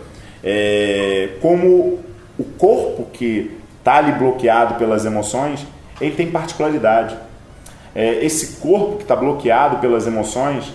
[0.45, 2.01] é, como
[2.39, 5.67] o corpo que está ali bloqueado pelas emoções,
[6.01, 7.17] ele tem particularidade.
[7.95, 10.73] É, esse corpo que está bloqueado pelas emoções,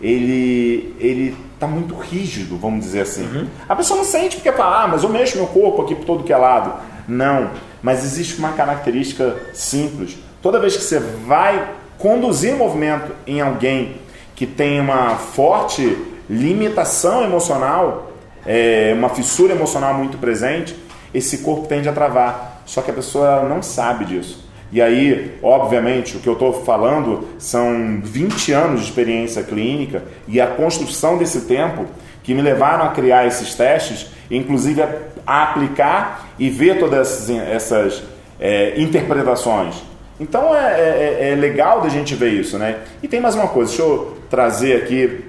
[0.00, 3.24] ele ele está muito rígido, vamos dizer assim.
[3.24, 3.46] Uhum.
[3.66, 6.24] A pessoa não sente porque fala, ah, mas eu mexo meu corpo aqui por todo
[6.24, 6.74] que é lado.
[7.08, 7.50] Não,
[7.82, 10.18] mas existe uma característica simples.
[10.42, 11.66] Toda vez que você vai
[11.98, 13.96] conduzir movimento em alguém
[14.34, 15.96] que tem uma forte
[16.28, 18.05] limitação emocional,
[18.46, 20.76] é, uma fissura emocional muito presente,
[21.12, 22.62] esse corpo tende a travar.
[22.66, 24.46] Só que a pessoa não sabe disso.
[24.72, 30.40] E aí, obviamente, o que eu estou falando são 20 anos de experiência clínica e
[30.40, 31.86] a construção desse tempo
[32.22, 34.88] que me levaram a criar esses testes, inclusive a,
[35.24, 38.02] a aplicar e ver todas essas, essas
[38.40, 39.76] é, interpretações.
[40.18, 42.78] Então é, é, é, legal da gente ver isso, né?
[43.02, 45.24] E tem mais uma coisa, deixa eu trazer aqui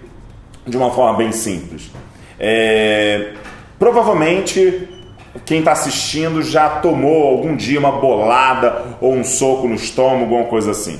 [0.65, 1.91] de uma forma bem simples.
[2.39, 3.34] É,
[3.80, 4.88] provavelmente
[5.45, 10.45] quem está assistindo já tomou algum dia uma bolada ou um soco no estômago, alguma
[10.45, 11.00] coisa assim.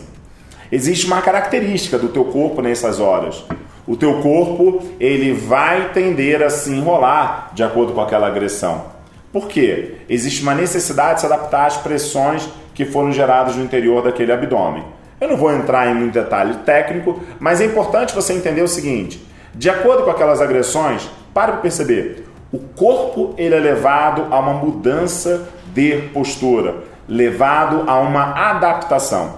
[0.72, 3.44] Existe uma característica do teu corpo nessas horas.
[3.88, 8.98] O teu corpo ele vai tender a se enrolar de acordo com aquela agressão.
[9.32, 9.96] Por quê?
[10.10, 14.84] Existe uma necessidade de se adaptar às pressões que foram geradas no interior daquele abdômen.
[15.20, 19.26] Eu não vou entrar em muito detalhe técnico, mas é importante você entender o seguinte:
[19.56, 24.54] de acordo com aquelas agressões, para para perceber, o corpo ele é levado a uma
[24.54, 29.36] mudança de postura, levado a uma adaptação.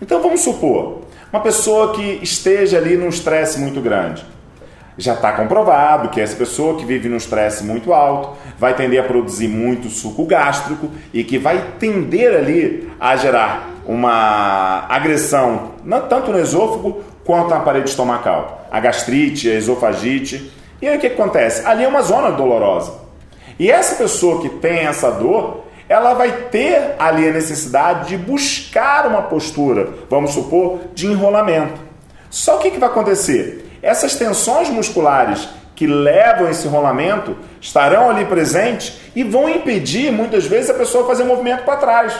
[0.00, 4.24] Então vamos supor, uma pessoa que esteja ali num estresse muito grande.
[4.96, 9.06] Já está comprovado que essa pessoa que vive num estresse muito alto vai tender a
[9.06, 15.72] produzir muito suco gástrico e que vai tender ali a gerar uma agressão,
[16.08, 18.66] tanto no esôfago quanto na parede estomacal.
[18.70, 21.64] A gastrite, a esofagite e aí o que acontece?
[21.64, 22.92] Ali é uma zona dolorosa.
[23.58, 29.06] E essa pessoa que tem essa dor, ela vai ter ali a necessidade de buscar
[29.06, 31.80] uma postura, vamos supor, de enrolamento.
[32.28, 33.78] Só que o que vai acontecer?
[33.80, 40.70] Essas tensões musculares que levam esse enrolamento estarão ali presentes e vão impedir muitas vezes
[40.70, 42.14] a pessoa fazer movimento para trás.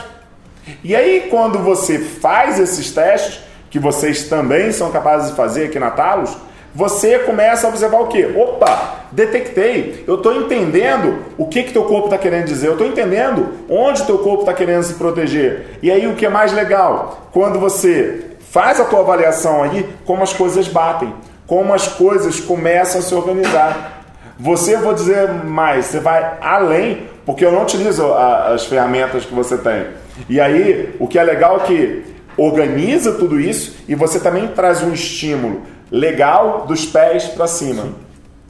[0.83, 5.79] E aí, quando você faz esses testes, que vocês também são capazes de fazer aqui
[5.79, 6.37] na Talos,
[6.75, 8.25] você começa a observar o que?
[8.25, 12.87] Opa, detectei, eu estou entendendo o que que teu corpo está querendo dizer, eu estou
[12.87, 15.77] entendendo onde teu corpo está querendo se proteger.
[15.83, 17.29] E aí o que é mais legal?
[17.31, 21.13] Quando você faz a tua avaliação aí, como as coisas batem,
[21.47, 24.03] como as coisas começam a se organizar.
[24.39, 29.33] Você, vou dizer mais, você vai além, porque eu não utilizo a, as ferramentas que
[29.33, 29.87] você tem.
[30.29, 32.03] E aí, o que é legal é que
[32.37, 35.61] organiza tudo isso e você também traz um estímulo
[35.93, 37.93] legal dos pés para cima.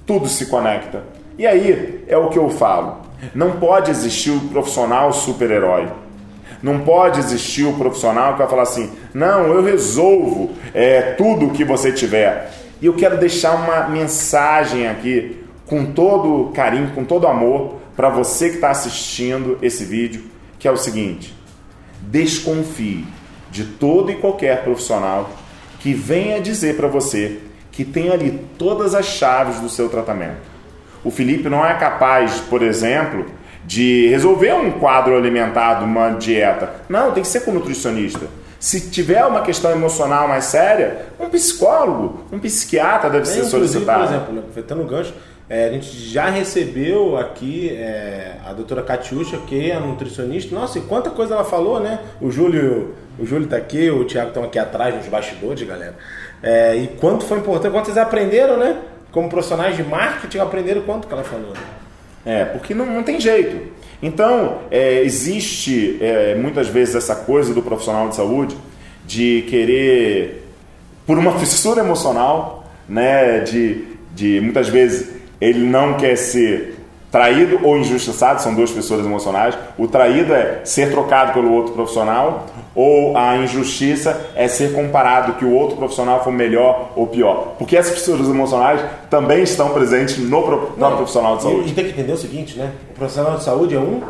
[0.06, 1.04] Tudo se conecta.
[1.38, 3.00] E aí é o que eu falo.
[3.36, 5.90] Não pode existir o profissional super-herói.
[6.62, 11.50] Não pode existir o profissional que vai falar assim: não, eu resolvo é, tudo o
[11.52, 12.50] que você tiver.
[12.82, 18.50] E eu quero deixar uma mensagem aqui, com todo carinho, com todo amor, para você
[18.50, 20.24] que está assistindo esse vídeo,
[20.58, 21.36] que é o seguinte:
[22.02, 23.06] desconfie
[23.52, 25.30] de todo e qualquer profissional
[25.84, 30.38] que venha dizer para você que tem ali todas as chaves do seu tratamento.
[31.04, 33.26] O Felipe não é capaz, por exemplo,
[33.66, 36.74] de resolver um quadro alimentar, uma dieta.
[36.88, 38.28] Não, tem que ser com um nutricionista.
[38.62, 44.08] Se tiver uma questão emocional mais séria, um psicólogo, um psiquiatra deve ser solicitado.
[44.08, 45.14] Por exemplo, aproveitando o gancho,
[45.50, 50.56] é, a gente já recebeu aqui é, a doutora Catiuxa, que é a nutricionista.
[50.56, 52.00] Nossa, e quanta coisa ela falou, né?
[52.22, 55.96] O Júlio, o Júlio tá aqui, o Thiago estão aqui atrás nos bastidores, galera.
[56.42, 58.78] É, e quanto foi importante, quanto vocês aprenderam, né?
[59.12, 61.54] Como profissionais de marketing, aprenderam quanto que ela falou.
[62.26, 63.74] É, porque não, não tem jeito.
[64.02, 68.56] Então, é, existe é, muitas vezes essa coisa do profissional de saúde
[69.06, 70.46] de querer,
[71.06, 76.80] por uma fissura emocional, né, de, de muitas vezes ele não quer ser
[77.12, 79.56] traído ou injustiçado, são duas pessoas emocionais.
[79.78, 85.46] O traído é ser trocado pelo outro profissional, ou a injustiça é ser comparado que
[85.46, 87.54] o outro profissional foi melhor ou pior.
[87.60, 91.68] Porque essas pessoas emocionais também estão presentes no, não, profissional de saúde.
[91.68, 92.72] E, e tem que entender o seguinte, né?
[92.90, 94.02] O profissional de saúde é um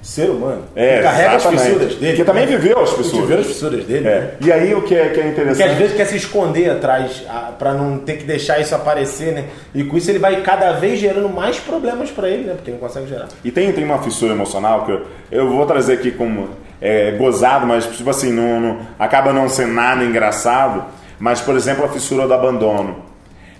[0.00, 0.64] ser humano.
[0.76, 2.16] É, carrega as fissuras dele.
[2.16, 3.20] Que também viveu as fissuras.
[3.20, 4.08] Viveu as fissuras dele.
[4.08, 4.20] É.
[4.20, 4.30] Né?
[4.40, 5.56] E aí o que é, que é interessante.
[5.56, 7.24] Porque às vezes quer se esconder atrás
[7.58, 9.44] para não ter que deixar isso aparecer, né?
[9.74, 12.54] E com isso ele vai cada vez gerando mais problemas para ele, né?
[12.54, 13.28] Porque não consegue gerar.
[13.44, 16.48] E tem, tem uma fissura emocional que eu, eu vou trazer aqui como
[16.80, 20.84] é, gozado, mas tipo assim, não, não, acaba não sendo nada engraçado.
[21.18, 23.08] Mas, por exemplo, a fissura do abandono.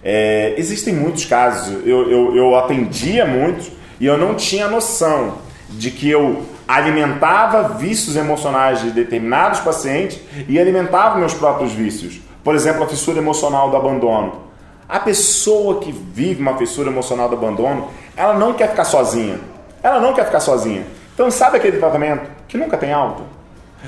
[0.05, 3.69] É, existem muitos casos, eu, eu, eu atendia muitos
[4.01, 10.59] E eu não tinha noção de que eu alimentava vícios emocionais de determinados pacientes e
[10.59, 12.21] alimentava meus próprios vícios.
[12.43, 14.49] Por exemplo, a fissura emocional do abandono.
[14.89, 19.39] A pessoa que vive uma fissura emocional do abandono, ela não quer ficar sozinha.
[19.83, 20.87] Ela não quer ficar sozinha.
[21.15, 23.23] Então, sabe aquele tratamento que nunca tem alta?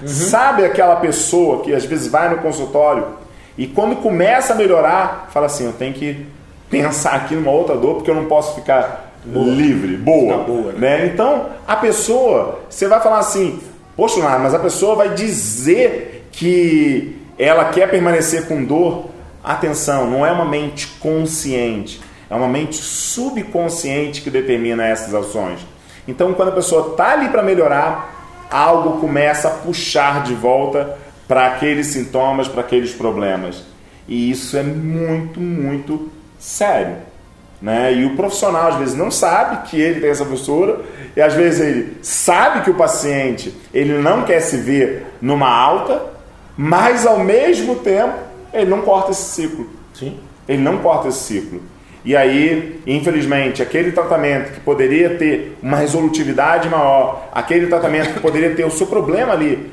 [0.00, 0.06] Uhum.
[0.06, 3.20] Sabe aquela pessoa que às vezes vai no consultório
[3.60, 6.26] e quando começa a melhorar, fala assim: eu tenho que
[6.70, 9.46] pensar aqui numa outra dor porque eu não posso ficar boa.
[9.46, 10.44] livre, boa.
[10.44, 10.98] boa né?
[10.98, 11.06] né?
[11.06, 13.60] Então, a pessoa, você vai falar assim:
[13.96, 19.10] poxa, mas a pessoa vai dizer que ela quer permanecer com dor.
[19.42, 25.60] Atenção, não é uma mente consciente, é uma mente subconsciente que determina essas ações.
[26.06, 31.46] Então, quando a pessoa está ali para melhorar, algo começa a puxar de volta para
[31.46, 33.62] aqueles sintomas, para aqueles problemas.
[34.08, 36.96] E isso é muito, muito sério.
[37.60, 37.92] Né?
[37.94, 40.80] E o profissional às vezes não sabe que ele tem essa postura
[41.14, 46.02] e às vezes ele sabe que o paciente ele não quer se ver numa alta,
[46.56, 48.14] mas ao mesmo tempo
[48.52, 49.68] ele não corta esse ciclo.
[49.92, 50.18] Sim.
[50.48, 51.60] Ele não corta esse ciclo.
[52.02, 58.54] E aí, infelizmente, aquele tratamento que poderia ter uma resolutividade maior, aquele tratamento que poderia
[58.54, 59.70] ter o seu problema ali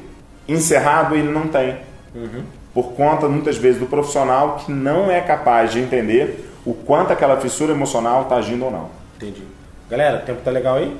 [0.47, 1.77] encerrado, ele não tem.
[2.13, 2.43] Uhum.
[2.73, 7.39] Por conta, muitas vezes, do profissional que não é capaz de entender o quanto aquela
[7.39, 8.89] fissura emocional está agindo ou não.
[9.15, 9.41] Entendi.
[9.89, 10.97] Galera, o tempo tá legal aí?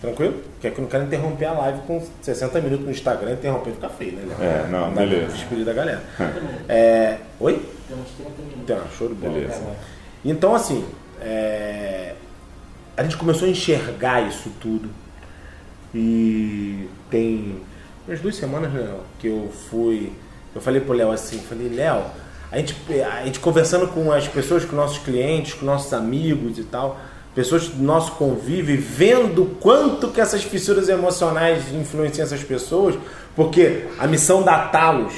[0.00, 0.42] Tranquilo?
[0.54, 3.90] Porque que eu não quero interromper a live com 60 minutos no Instagram, interromper fica
[3.90, 4.34] feio, né?
[4.40, 5.34] É, não, não beleza.
[5.34, 6.02] Despedir da galera.
[6.66, 7.62] é, oi?
[7.86, 8.64] Tem uns 30 minutos.
[8.66, 9.34] Tem, show de bola.
[9.34, 9.60] Beleza.
[10.24, 10.82] Então, assim,
[11.20, 12.14] é,
[12.96, 14.88] a gente começou a enxergar isso tudo.
[15.94, 17.60] E tem
[18.08, 20.10] umas duas semanas, né, que eu fui.
[20.54, 22.02] Eu falei pro Léo assim, falei, Léo,
[22.52, 26.64] a gente, a gente conversando com as pessoas, com nossos clientes, com nossos amigos e
[26.64, 27.00] tal,
[27.34, 32.94] pessoas do nosso convívio, vendo quanto que essas fissuras emocionais influenciam essas pessoas,
[33.34, 35.14] porque a missão da Talos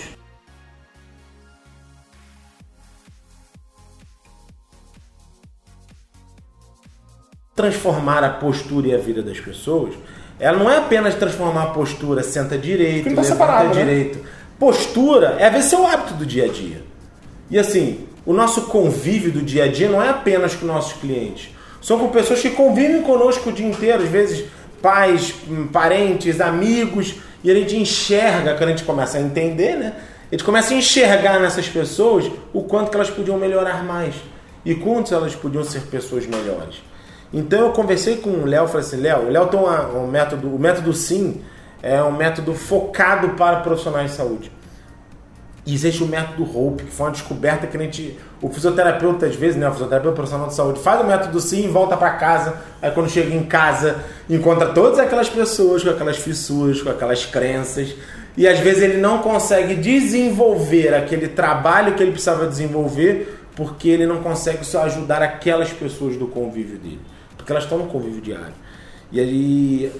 [7.56, 9.94] transformar a postura e a vida das pessoas,
[10.38, 13.72] ela não é apenas transformar a postura, senta direito, tá levanta né?
[13.72, 14.24] direito.
[14.56, 16.93] Postura é ver seu hábito do dia a dia.
[17.54, 21.50] E assim, o nosso convívio do dia a dia não é apenas com nossos clientes.
[21.80, 24.46] São com pessoas que convivem conosco o dia inteiro, às vezes
[24.82, 27.14] pais, hum, parentes, amigos,
[27.44, 29.92] e a gente enxerga, quando a gente começa a entender, né?
[30.32, 34.16] A gente começa a enxergar nessas pessoas o quanto que elas podiam melhorar mais
[34.64, 36.82] e quanto elas podiam ser pessoas melhores.
[37.32, 40.58] Então eu conversei com o Léo, falei assim, Léo, o Léo tem um método, o
[40.58, 41.40] método SIM
[41.80, 44.50] é um método focado para profissionais de saúde.
[45.66, 49.34] E existe o método Hope, que foi uma descoberta que a gente, o fisioterapeuta às
[49.34, 52.90] vezes, né, o fisioterapeuta profissional de saúde, faz o método SIM, volta para casa, aí
[52.90, 53.96] quando chega em casa,
[54.28, 57.94] encontra todas aquelas pessoas com aquelas fissuras, com aquelas crenças,
[58.36, 64.06] e às vezes ele não consegue desenvolver aquele trabalho que ele precisava desenvolver, porque ele
[64.06, 67.00] não consegue só ajudar aquelas pessoas do convívio dele
[67.44, 68.54] porque elas estão no convívio diário.
[69.12, 69.92] E aí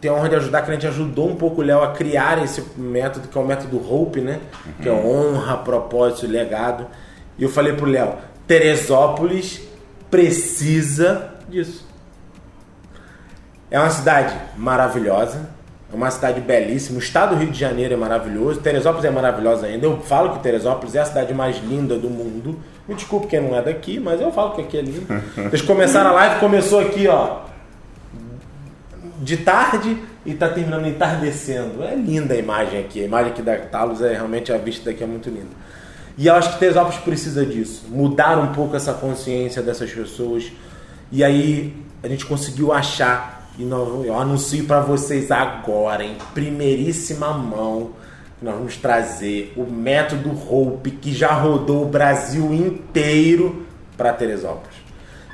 [0.00, 2.42] tem a honra de ajudar, que a gente ajudou um pouco o Léo a criar
[2.42, 4.40] esse método, que é o método Hope, né?
[4.64, 4.72] Uhum.
[4.80, 6.86] Que é honra, propósito, legado.
[7.38, 8.14] E eu falei pro Léo,
[8.46, 9.60] Teresópolis
[10.10, 11.86] precisa disso.
[13.70, 15.50] É uma cidade maravilhosa,
[15.92, 16.98] é uma cidade belíssima.
[16.98, 18.60] O estado do Rio de Janeiro é maravilhoso.
[18.60, 19.86] Teresópolis é maravilhosa ainda.
[19.86, 22.58] Eu falo que Teresópolis é a cidade mais linda do mundo.
[22.88, 25.06] Me desculpe quem não é daqui, mas eu falo que aqui é lindo.
[25.48, 27.49] Vocês começaram a live, começou aqui, ó.
[29.20, 31.82] De tarde e tá terminando entardecendo.
[31.84, 33.02] É linda a imagem aqui.
[33.02, 35.60] A imagem aqui da Talos é realmente a vista daqui é muito linda.
[36.16, 37.84] E eu acho que Teresópolis precisa disso.
[37.88, 40.50] Mudar um pouco essa consciência dessas pessoas.
[41.12, 47.32] E aí a gente conseguiu achar e nós, eu anuncio para vocês agora, em primeiríssima
[47.32, 47.90] mão,
[48.38, 53.66] que nós vamos trazer o método Hope que já rodou o Brasil inteiro
[53.98, 54.78] para Teresópolis.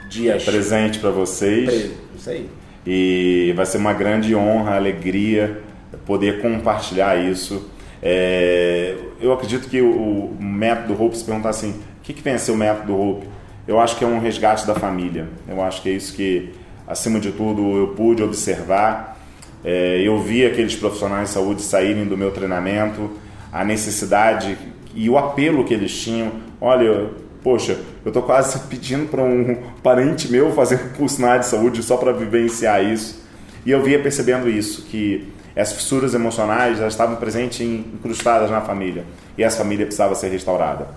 [0.09, 0.44] Dias.
[0.44, 1.92] presente para vocês.
[2.17, 2.50] Isso aí.
[2.87, 5.62] E vai ser uma grande honra, alegria
[6.04, 7.70] poder compartilhar isso.
[8.02, 12.38] É, eu acredito que o, método Hope, se perguntar assim, o que, que vem a
[12.38, 13.26] ser o método Hope?
[13.66, 15.28] Eu acho que é um resgate da família.
[15.48, 16.52] Eu acho que é isso que
[16.87, 19.18] acima de tudo, eu pude observar.
[19.64, 23.10] É, eu vi aqueles profissionais de saúde saírem do meu treinamento,
[23.52, 24.56] a necessidade
[24.94, 26.30] e o apelo que eles tinham.
[26.60, 27.10] Olha,
[27.47, 31.47] poxa, eu estou quase pedindo para um parente meu fazer um curso na área de
[31.47, 33.25] saúde só para vivenciar isso.
[33.65, 39.05] E eu via percebendo isso, que as fissuras emocionais já estavam presentes, incrustadas na família,
[39.38, 40.88] e essa família precisava ser restaurada.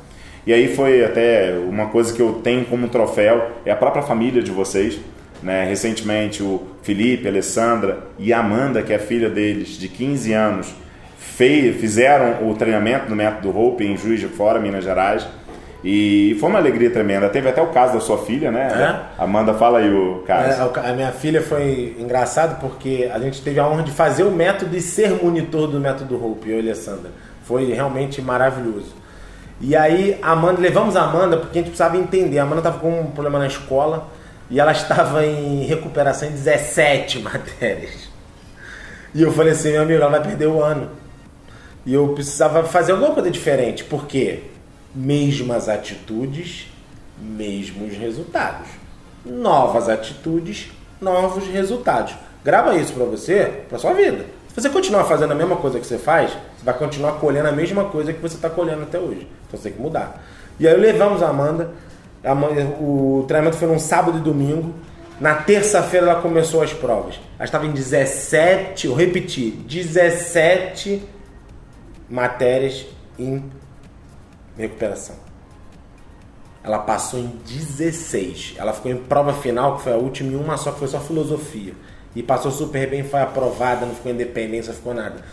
[0.45, 4.41] E aí foi até uma coisa que eu tenho como troféu, é a própria família
[4.41, 4.99] de vocês,
[5.43, 5.65] né?
[5.65, 10.73] Recentemente, o Felipe, Alessandra e Amanda, que é a filha deles, de 15 anos,
[11.15, 15.27] fei, fizeram o treinamento no método Hope em Juiz de Fora, Minas Gerais.
[15.83, 17.29] E foi uma alegria tremenda.
[17.29, 18.67] Teve até o caso da sua filha, né?
[19.17, 19.23] É?
[19.23, 20.71] Amanda, fala aí o caso.
[20.75, 24.31] É, a minha filha foi engraçado porque a gente teve a honra de fazer o
[24.31, 27.11] método e ser monitor do método Hope, eu e a Alessandra.
[27.43, 28.93] Foi realmente maravilhoso.
[29.61, 32.39] E aí, Amanda, levamos a Amanda porque a gente precisava entender.
[32.39, 34.07] A Amanda estava com um problema na escola
[34.49, 38.09] e ela estava em recuperação em 17 matérias.
[39.15, 40.89] E eu falei assim, meu amigo, ela vai perder o ano.
[41.85, 44.43] E eu precisava fazer alguma coisa diferente, porque
[44.93, 46.67] mesmas atitudes,
[47.19, 48.67] mesmos resultados.
[49.25, 52.15] Novas atitudes, novos resultados.
[52.43, 54.25] Grava isso para você, para sua vida.
[54.47, 57.51] Se você continuar fazendo a mesma coisa que você faz, você vai continuar colhendo a
[57.51, 59.27] mesma coisa que você está colhendo até hoje.
[59.47, 60.23] Então você tem que mudar.
[60.59, 61.71] E aí levamos a Amanda
[62.79, 64.73] o treinamento foi num sábado e domingo.
[65.19, 67.19] Na terça-feira ela começou as provas.
[67.37, 71.03] Ela estava em 17, eu repeti, 17
[72.09, 72.85] matérias
[73.17, 73.43] em
[74.59, 75.15] recuperação.
[76.63, 78.55] Ela passou em 16.
[78.57, 80.99] Ela ficou em prova final, que foi a última, e uma só, que foi só
[80.99, 81.73] filosofia.
[82.15, 85.23] E passou super bem, foi aprovada, não ficou independência, ficou nada.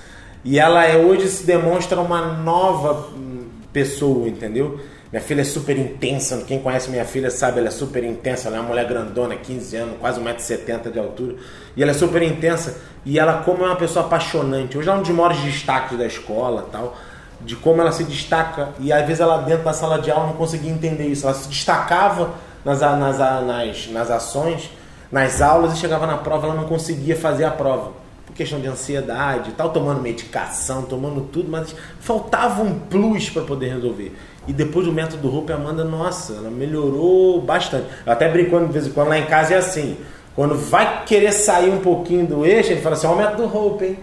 [0.45, 4.79] E ela é, hoje se demonstra uma nova hum, pessoa, entendeu?
[5.11, 8.59] Minha filha é super intensa, quem conhece minha filha sabe, ela é super intensa, ela
[8.59, 11.37] é uma mulher grandona, 15 anos, quase 1,70m de altura.
[11.77, 15.01] E ela é super intensa e ela, como é uma pessoa apaixonante, hoje ela é
[15.01, 16.97] um dos maiores destaques da escola tal,
[17.41, 18.71] de como ela se destaca.
[18.79, 21.27] E às vezes ela dentro da sala de aula não conseguia entender isso.
[21.27, 22.31] Ela se destacava
[22.65, 24.71] nas, nas, nas, nas ações,
[25.11, 27.93] nas aulas e chegava na prova, ela não conseguia fazer a prova
[28.27, 33.75] por questão de ansiedade, tal, tomando medicação, tomando tudo, mas faltava um plus para poder
[33.75, 34.17] resolver.
[34.49, 37.87] E depois do método Hope, a Amanda, nossa, ela melhorou bastante.
[38.05, 39.97] Eu até brincando de vez em quando lá em casa é assim.
[40.35, 43.85] Quando vai querer sair um pouquinho do eixo, ele fala assim, ó o método Hope,
[43.85, 43.99] hein?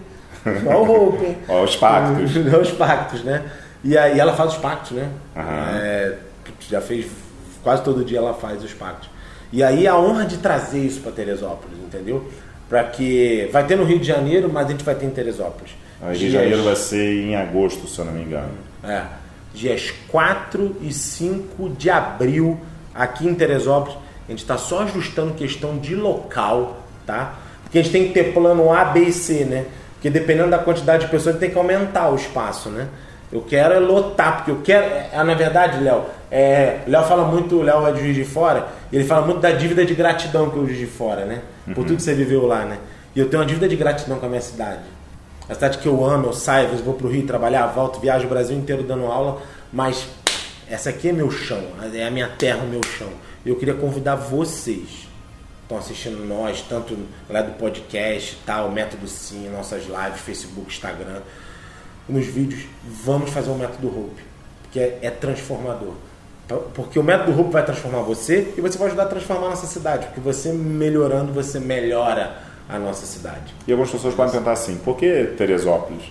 [0.66, 1.36] Ó o Hope?
[1.48, 2.32] Ó os pactos.
[2.52, 3.42] Ó os pactos, né?
[3.82, 5.08] E aí ela faz os pactos, né?
[5.36, 5.42] Uhum.
[5.42, 6.14] É,
[6.68, 7.06] já fez,
[7.62, 9.10] quase todo dia ela faz os pactos.
[9.52, 12.28] E aí a honra de trazer isso para Teresópolis, entendeu?
[12.68, 15.72] Para que vai ter no Rio de Janeiro, mas a gente vai ter em Teresópolis.
[16.00, 18.52] O Rio de Janeiro vai ser em agosto, se eu não me engano.
[18.82, 19.02] É
[19.54, 22.60] dias 4 e 5 de abril,
[22.92, 23.96] aqui em Teresópolis.
[24.26, 27.36] A gente está só ajustando questão de local, tá?
[27.62, 29.66] Porque a gente tem que ter plano A, B e C, né?
[30.04, 32.88] Porque dependendo da quantidade de pessoas, tem que aumentar o espaço, né?
[33.32, 34.84] Eu quero é lotar, porque eu quero.
[34.84, 38.22] É, na verdade, Léo, é, o Léo fala muito, o Léo é de Juiz de
[38.22, 41.40] Fora, ele fala muito da dívida de gratidão que o Juiz de Fora, né?
[41.64, 41.84] Por uhum.
[41.84, 42.76] tudo que você viveu lá, né?
[43.16, 44.82] E eu tenho uma dívida de gratidão com a minha cidade.
[45.48, 48.28] A cidade que eu amo, eu saio, vezes vou pro Rio trabalhar, volto, viajo o
[48.28, 49.40] Brasil inteiro dando aula,
[49.72, 50.06] mas
[50.68, 51.62] essa aqui é meu chão,
[51.94, 53.08] é a minha terra, o meu chão.
[53.44, 55.08] Eu queria convidar vocês,
[55.64, 56.96] estão assistindo nós, tanto
[57.28, 61.20] lá do podcast, tal, Método Sim, nossas lives, Facebook, Instagram,
[62.08, 64.22] nos vídeos, vamos fazer o Método Hope,
[64.70, 65.94] que é, é transformador.
[66.74, 69.66] Porque o método Hope vai transformar você e você vai ajudar a transformar a nossa
[69.66, 70.06] cidade.
[70.08, 72.36] Porque você melhorando, você melhora
[72.68, 73.54] a nossa cidade.
[73.66, 76.04] E algumas pessoas podem perguntar assim: por que Teresópolis?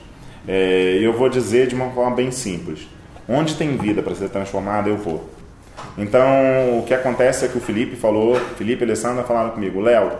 [0.48, 2.88] É, eu vou dizer de uma forma bem simples:
[3.30, 5.30] onde tem vida para ser transformada, eu vou.
[5.98, 10.12] Então, o que acontece é que o Felipe falou, Felipe e Alessandra falaram comigo: Léo,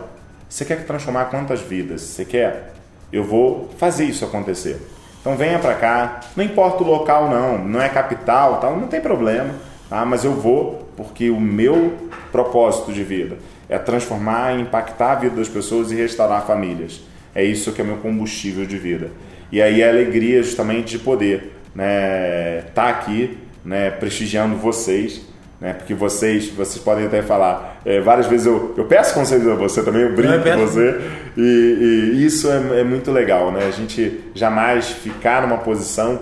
[0.48, 2.00] você quer transformar quantas vidas?
[2.00, 2.72] Você quer?
[3.12, 4.80] Eu vou fazer isso acontecer.
[5.20, 9.00] Então venha para cá, não importa o local não, não é capital, tal, não tem
[9.00, 9.54] problema,
[9.88, 10.04] tá?
[10.04, 13.38] Mas eu vou porque o meu propósito de vida
[13.68, 17.00] é transformar, impactar a vida das pessoas e restaurar famílias.
[17.34, 19.10] É isso que é meu combustível de vida.
[19.50, 25.22] E aí a alegria justamente de poder né, estar tá aqui né, prestigiando vocês,
[25.64, 29.54] né, porque vocês, vocês podem até falar, é, várias vezes eu, eu peço conselhos a
[29.54, 31.00] você também, eu brinco com você,
[31.38, 33.64] e, e isso é, é, muito legal, né?
[33.66, 36.20] a gente jamais ficar numa posição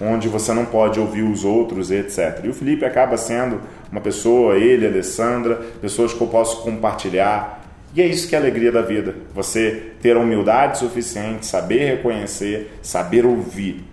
[0.00, 2.42] onde você não pode ouvir os outros, etc.
[2.44, 7.64] E o Felipe acaba sendo uma pessoa, ele, Alessandra, pessoas que eu posso compartilhar.
[7.96, 9.16] E é isso que é a alegria da vida.
[9.34, 13.84] Você ter a humildade suficiente, saber reconhecer, saber ouvir.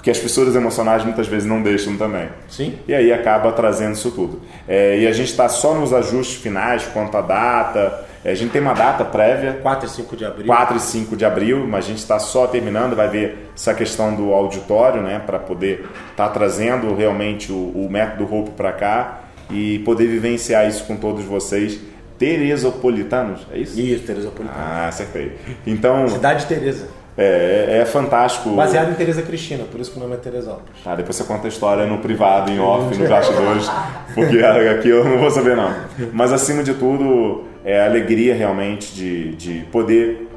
[0.00, 2.26] Porque as fissuras emocionais muitas vezes não deixam também.
[2.48, 2.78] Sim.
[2.88, 4.40] E aí acaba trazendo isso tudo.
[4.66, 8.06] É, e a gente está só nos ajustes finais quanto à data.
[8.24, 9.58] É, a gente tem uma data prévia.
[9.62, 10.46] 4 e 5 de abril.
[10.46, 12.96] 4 e 5 de abril, mas a gente está só terminando.
[12.96, 15.18] Vai ver essa questão do auditório, né?
[15.18, 19.20] Para poder estar tá trazendo realmente o, o método Hope para cá
[19.50, 21.78] e poder vivenciar isso com todos vocês.
[22.18, 23.78] Teresopolitanos, é isso?
[23.78, 24.62] Isso, Teresopolitanos.
[24.66, 25.36] Ah, acertei.
[25.66, 26.08] Então.
[26.08, 26.88] Cidade de Teresa.
[27.20, 28.50] É, é, é, fantástico.
[28.56, 30.82] Baseado em Teresa Cristina, por isso que o nome é Teresópolis.
[30.82, 33.70] Tá, depois você conta a história no privado, em off, no bastidores,
[34.14, 35.70] porque aqui eu não vou saber não.
[36.14, 40.28] Mas acima de tudo, é a alegria realmente de, de poder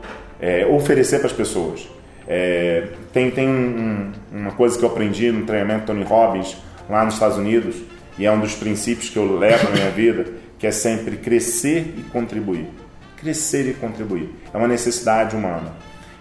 [0.42, 1.88] é, oferecer para as pessoas.
[2.28, 6.58] É, tem tem um, uma coisa que eu aprendi no treinamento Tony Robbins
[6.90, 7.78] lá nos Estados Unidos
[8.18, 10.26] e é um dos princípios que eu levo na minha vida,
[10.60, 12.68] que é sempre crescer e contribuir.
[13.16, 14.30] Crescer e contribuir.
[14.54, 15.72] É uma necessidade humana.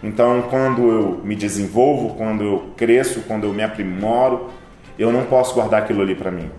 [0.03, 4.51] Então, quando eu me desenvolvo, quando eu cresço, quando eu me aprimoro,
[4.99, 6.51] eu não posso guardar aquilo ali para mim.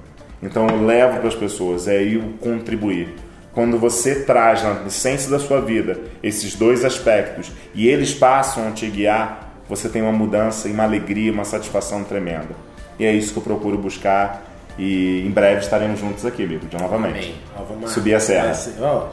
[0.41, 3.13] Então, eu levo para as pessoas, é eu contribuir.
[3.53, 8.71] Quando você traz na essência da sua vida esses dois aspectos e eles passam a
[8.71, 12.55] te guiar, você tem uma mudança e uma alegria, uma satisfação tremenda.
[12.97, 14.43] E é isso que eu procuro buscar
[14.77, 17.35] e em breve estaremos juntos aqui, amigo, de novamente.
[17.55, 17.87] Amém.
[17.87, 18.53] Subir a serra.
[18.79, 19.09] Ó,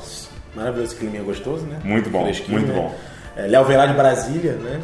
[0.55, 1.79] maravilhoso, clima gostoso, né?
[1.85, 2.75] Muito bom, muito né?
[2.75, 2.95] bom.
[3.37, 4.81] É, Léo lá de Brasília, né?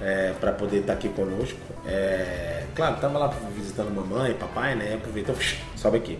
[0.00, 1.58] É, para poder estar tá aqui conosco.
[1.86, 4.94] É, claro, estava lá visitando mamãe papai, né?
[4.94, 5.34] Aproveitou,
[5.76, 6.18] sobe aqui.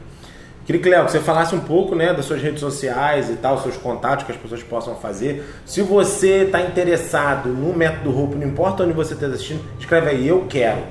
[0.65, 3.77] Queria que, Léo, você falasse um pouco né, das suas redes sociais e tal, seus
[3.77, 5.45] contatos que as pessoas possam fazer.
[5.67, 10.29] Se você está interessado no método Hope, não importa onde você esteja assistindo, escreve aí,
[10.29, 10.83] eu quero,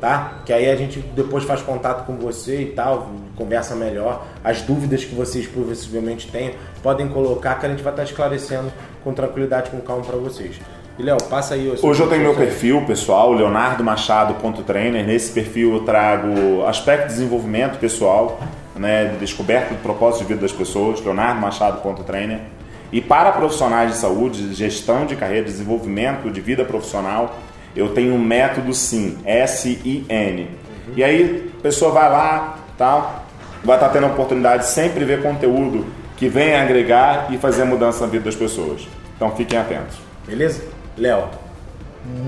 [0.00, 0.42] tá?
[0.44, 4.26] Que aí a gente depois faz contato com você e tal, conversa melhor.
[4.42, 8.72] As dúvidas que vocês possivelmente tenham, podem colocar que a gente vai estar esclarecendo
[9.02, 10.56] com tranquilidade, com calma para vocês.
[10.98, 11.74] E Léo, passa aí.
[11.82, 15.04] Hoje eu tenho meu perfil pessoal, leonardomachado.trainer.
[15.04, 18.38] Nesse perfil eu trago aspecto de desenvolvimento pessoal,
[18.76, 22.40] né, de descoberta do propósito de vida das pessoas, leonardomachado.trainer.
[22.92, 27.36] E para profissionais de saúde, gestão de carreira, desenvolvimento de vida profissional,
[27.74, 30.48] eu tenho um método SIN, S-I-N.
[30.96, 33.24] E aí a pessoa vai lá, tal,
[33.64, 38.04] vai estar tendo a oportunidade de sempre ver conteúdo que venha agregar e fazer mudança
[38.04, 38.86] na vida das pessoas.
[39.16, 39.96] Então fiquem atentos.
[40.26, 40.62] Beleza?
[40.96, 41.28] Léo,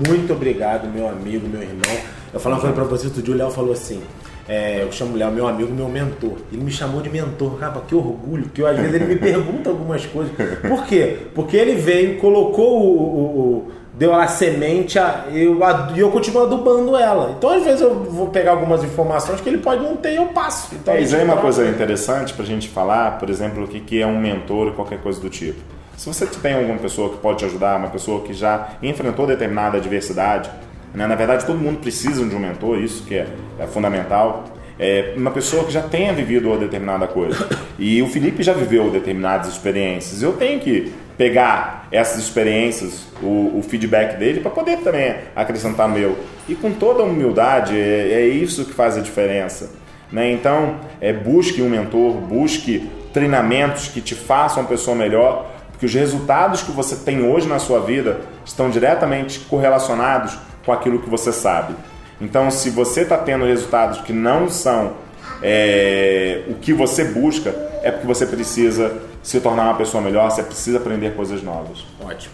[0.07, 1.97] muito obrigado, meu amigo, meu irmão.
[2.33, 4.01] Eu falei uma coisa pra você outro dia, o Léo falou assim.
[4.47, 6.37] É, eu chamo o Léo, meu amigo, meu mentor.
[6.51, 9.69] Ele me chamou de mentor, cara, que orgulho, que eu, às vezes ele me pergunta
[9.69, 10.33] algumas coisas.
[10.61, 11.17] Por quê?
[11.35, 14.99] Porque ele veio, colocou o, o, o deu a semente
[15.31, 15.59] e eu,
[15.95, 17.33] eu continuo adubando ela.
[17.35, 20.27] Então, às vezes, eu vou pegar algumas informações que ele pode não ter e eu
[20.27, 20.75] passo.
[20.75, 23.67] Então, é, isso aí é uma coisa interessante para a gente falar, por exemplo, o
[23.67, 25.59] que é um mentor ou qualquer coisa do tipo.
[25.97, 29.77] Se você tem alguma pessoa que pode te ajudar, uma pessoa que já enfrentou determinada
[29.77, 30.47] adversidade,
[30.93, 31.07] né?
[31.07, 33.25] na verdade todo mundo precisa de um mentor, isso que é,
[33.57, 34.43] é fundamental.
[34.79, 37.49] É uma pessoa que já tenha vivido uma determinada coisa.
[37.79, 40.21] E o Felipe já viveu determinadas experiências.
[40.21, 46.17] Eu tenho que pegar essas experiências, o, o feedback dele, para poder também acrescentar meu.
[46.47, 49.71] E com toda humildade, é, é isso que faz a diferença.
[50.11, 50.31] Né?
[50.31, 55.93] Então, é, busque um mentor, busque treinamentos que te façam uma pessoa melhor, porque os
[55.93, 61.31] resultados que você tem hoje na sua vida estão diretamente correlacionados com aquilo que você
[61.31, 61.75] sabe.
[62.21, 64.93] Então, se você está tendo resultados que não são
[65.41, 67.49] é, o que você busca,
[67.83, 71.85] é porque você precisa se tornar uma pessoa melhor, você precisa aprender coisas novas.
[72.03, 72.33] Ótimo.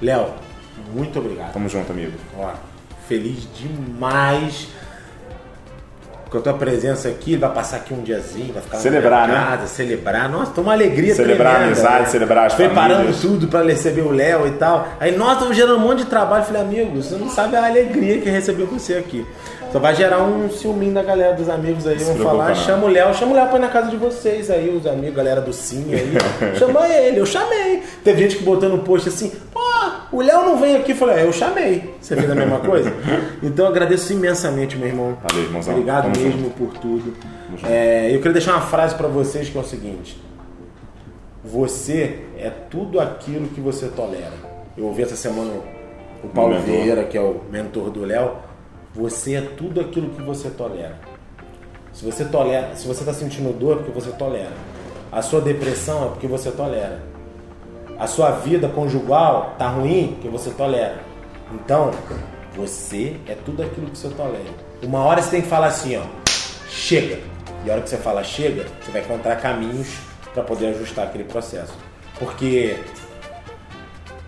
[0.00, 0.28] Léo,
[0.94, 1.52] muito obrigado.
[1.52, 2.12] Tamo junto, amigo.
[2.38, 2.50] Ó,
[3.06, 4.68] feliz demais
[6.32, 9.62] com a tua presença aqui, vai passar aqui um diazinho, vai ficar celebrar, na casa,
[9.62, 9.66] né?
[9.68, 10.30] celebrar.
[10.30, 12.08] Nossa, tô uma alegria Celebrar tremenda, a amizade, né?
[12.08, 13.20] celebrar as Preparando famílias.
[13.20, 14.88] tudo para receber o Léo e tal.
[14.98, 16.42] Aí nós estamos gerando um monte de trabalho.
[16.44, 19.26] Falei, amigo, você não sabe a alegria que recebeu você aqui.
[19.72, 21.96] Só vai gerar um ciúminho da galera dos amigos aí.
[21.96, 24.68] Vão falar, chama o Léo, chama o Léo pra ir na casa de vocês aí,
[24.68, 26.12] os amigos, galera do Sim aí.
[26.58, 27.82] chama ele, eu chamei.
[28.04, 29.60] Teve gente que botou no post assim, pô,
[30.12, 30.92] o Léo não vem aqui.
[30.92, 31.94] Eu falei, é, eu chamei.
[31.98, 32.92] Você fez a mesma coisa?
[33.42, 35.16] Então agradeço imensamente, meu irmão.
[35.22, 35.72] Valeu, irmãozão.
[35.72, 36.50] Obrigado Vamos mesmo junto.
[36.50, 37.14] por tudo.
[37.64, 40.22] É, eu queria deixar uma frase para vocês que é o seguinte.
[41.42, 44.32] Você é tudo aquilo que você tolera.
[44.76, 45.50] Eu ouvi essa semana
[46.22, 48.51] o Paulo Vieira, que é o mentor do Léo
[48.94, 50.98] você é tudo aquilo que você tolera.
[51.92, 54.52] Se você tolera, se você está sentindo dor, é porque você tolera.
[55.10, 57.02] A sua depressão é porque você tolera.
[57.98, 61.00] A sua vida conjugal tá ruim porque você tolera.
[61.52, 61.90] Então,
[62.54, 64.50] você é tudo aquilo que você tolera.
[64.82, 66.02] Uma hora você tem que falar assim, ó,
[66.68, 67.20] chega.
[67.64, 69.88] E a hora que você fala chega, você vai encontrar caminhos
[70.34, 71.74] para poder ajustar aquele processo.
[72.18, 72.78] Porque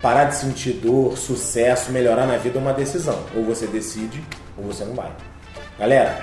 [0.00, 3.18] parar de sentir dor, sucesso, melhorar na vida é uma decisão.
[3.34, 4.22] Ou você decide
[4.56, 5.10] ou você não vai.
[5.78, 6.18] Galera,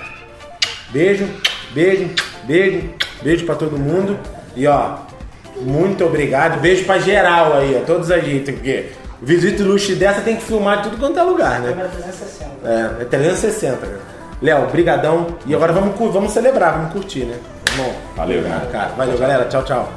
[0.90, 1.28] beijo,
[1.72, 2.10] beijo,
[2.44, 2.90] beijo,
[3.22, 4.18] beijo para todo mundo.
[4.54, 4.96] E ó,
[5.60, 6.60] muito obrigado.
[6.60, 10.78] Beijo para geral aí, ó, todos a gente, porque visita luxo dessa tem que filmar
[10.78, 11.70] de tudo quanto é lugar, né?
[11.70, 12.50] É 360.
[12.64, 15.38] É, é 360, Léo, brigadão.
[15.46, 17.38] E agora vamos, vamos celebrar, vamos curtir, né?
[17.76, 18.88] Bom, valeu, cara.
[18.96, 19.44] Valeu, galera.
[19.46, 19.88] Tchau, tchau.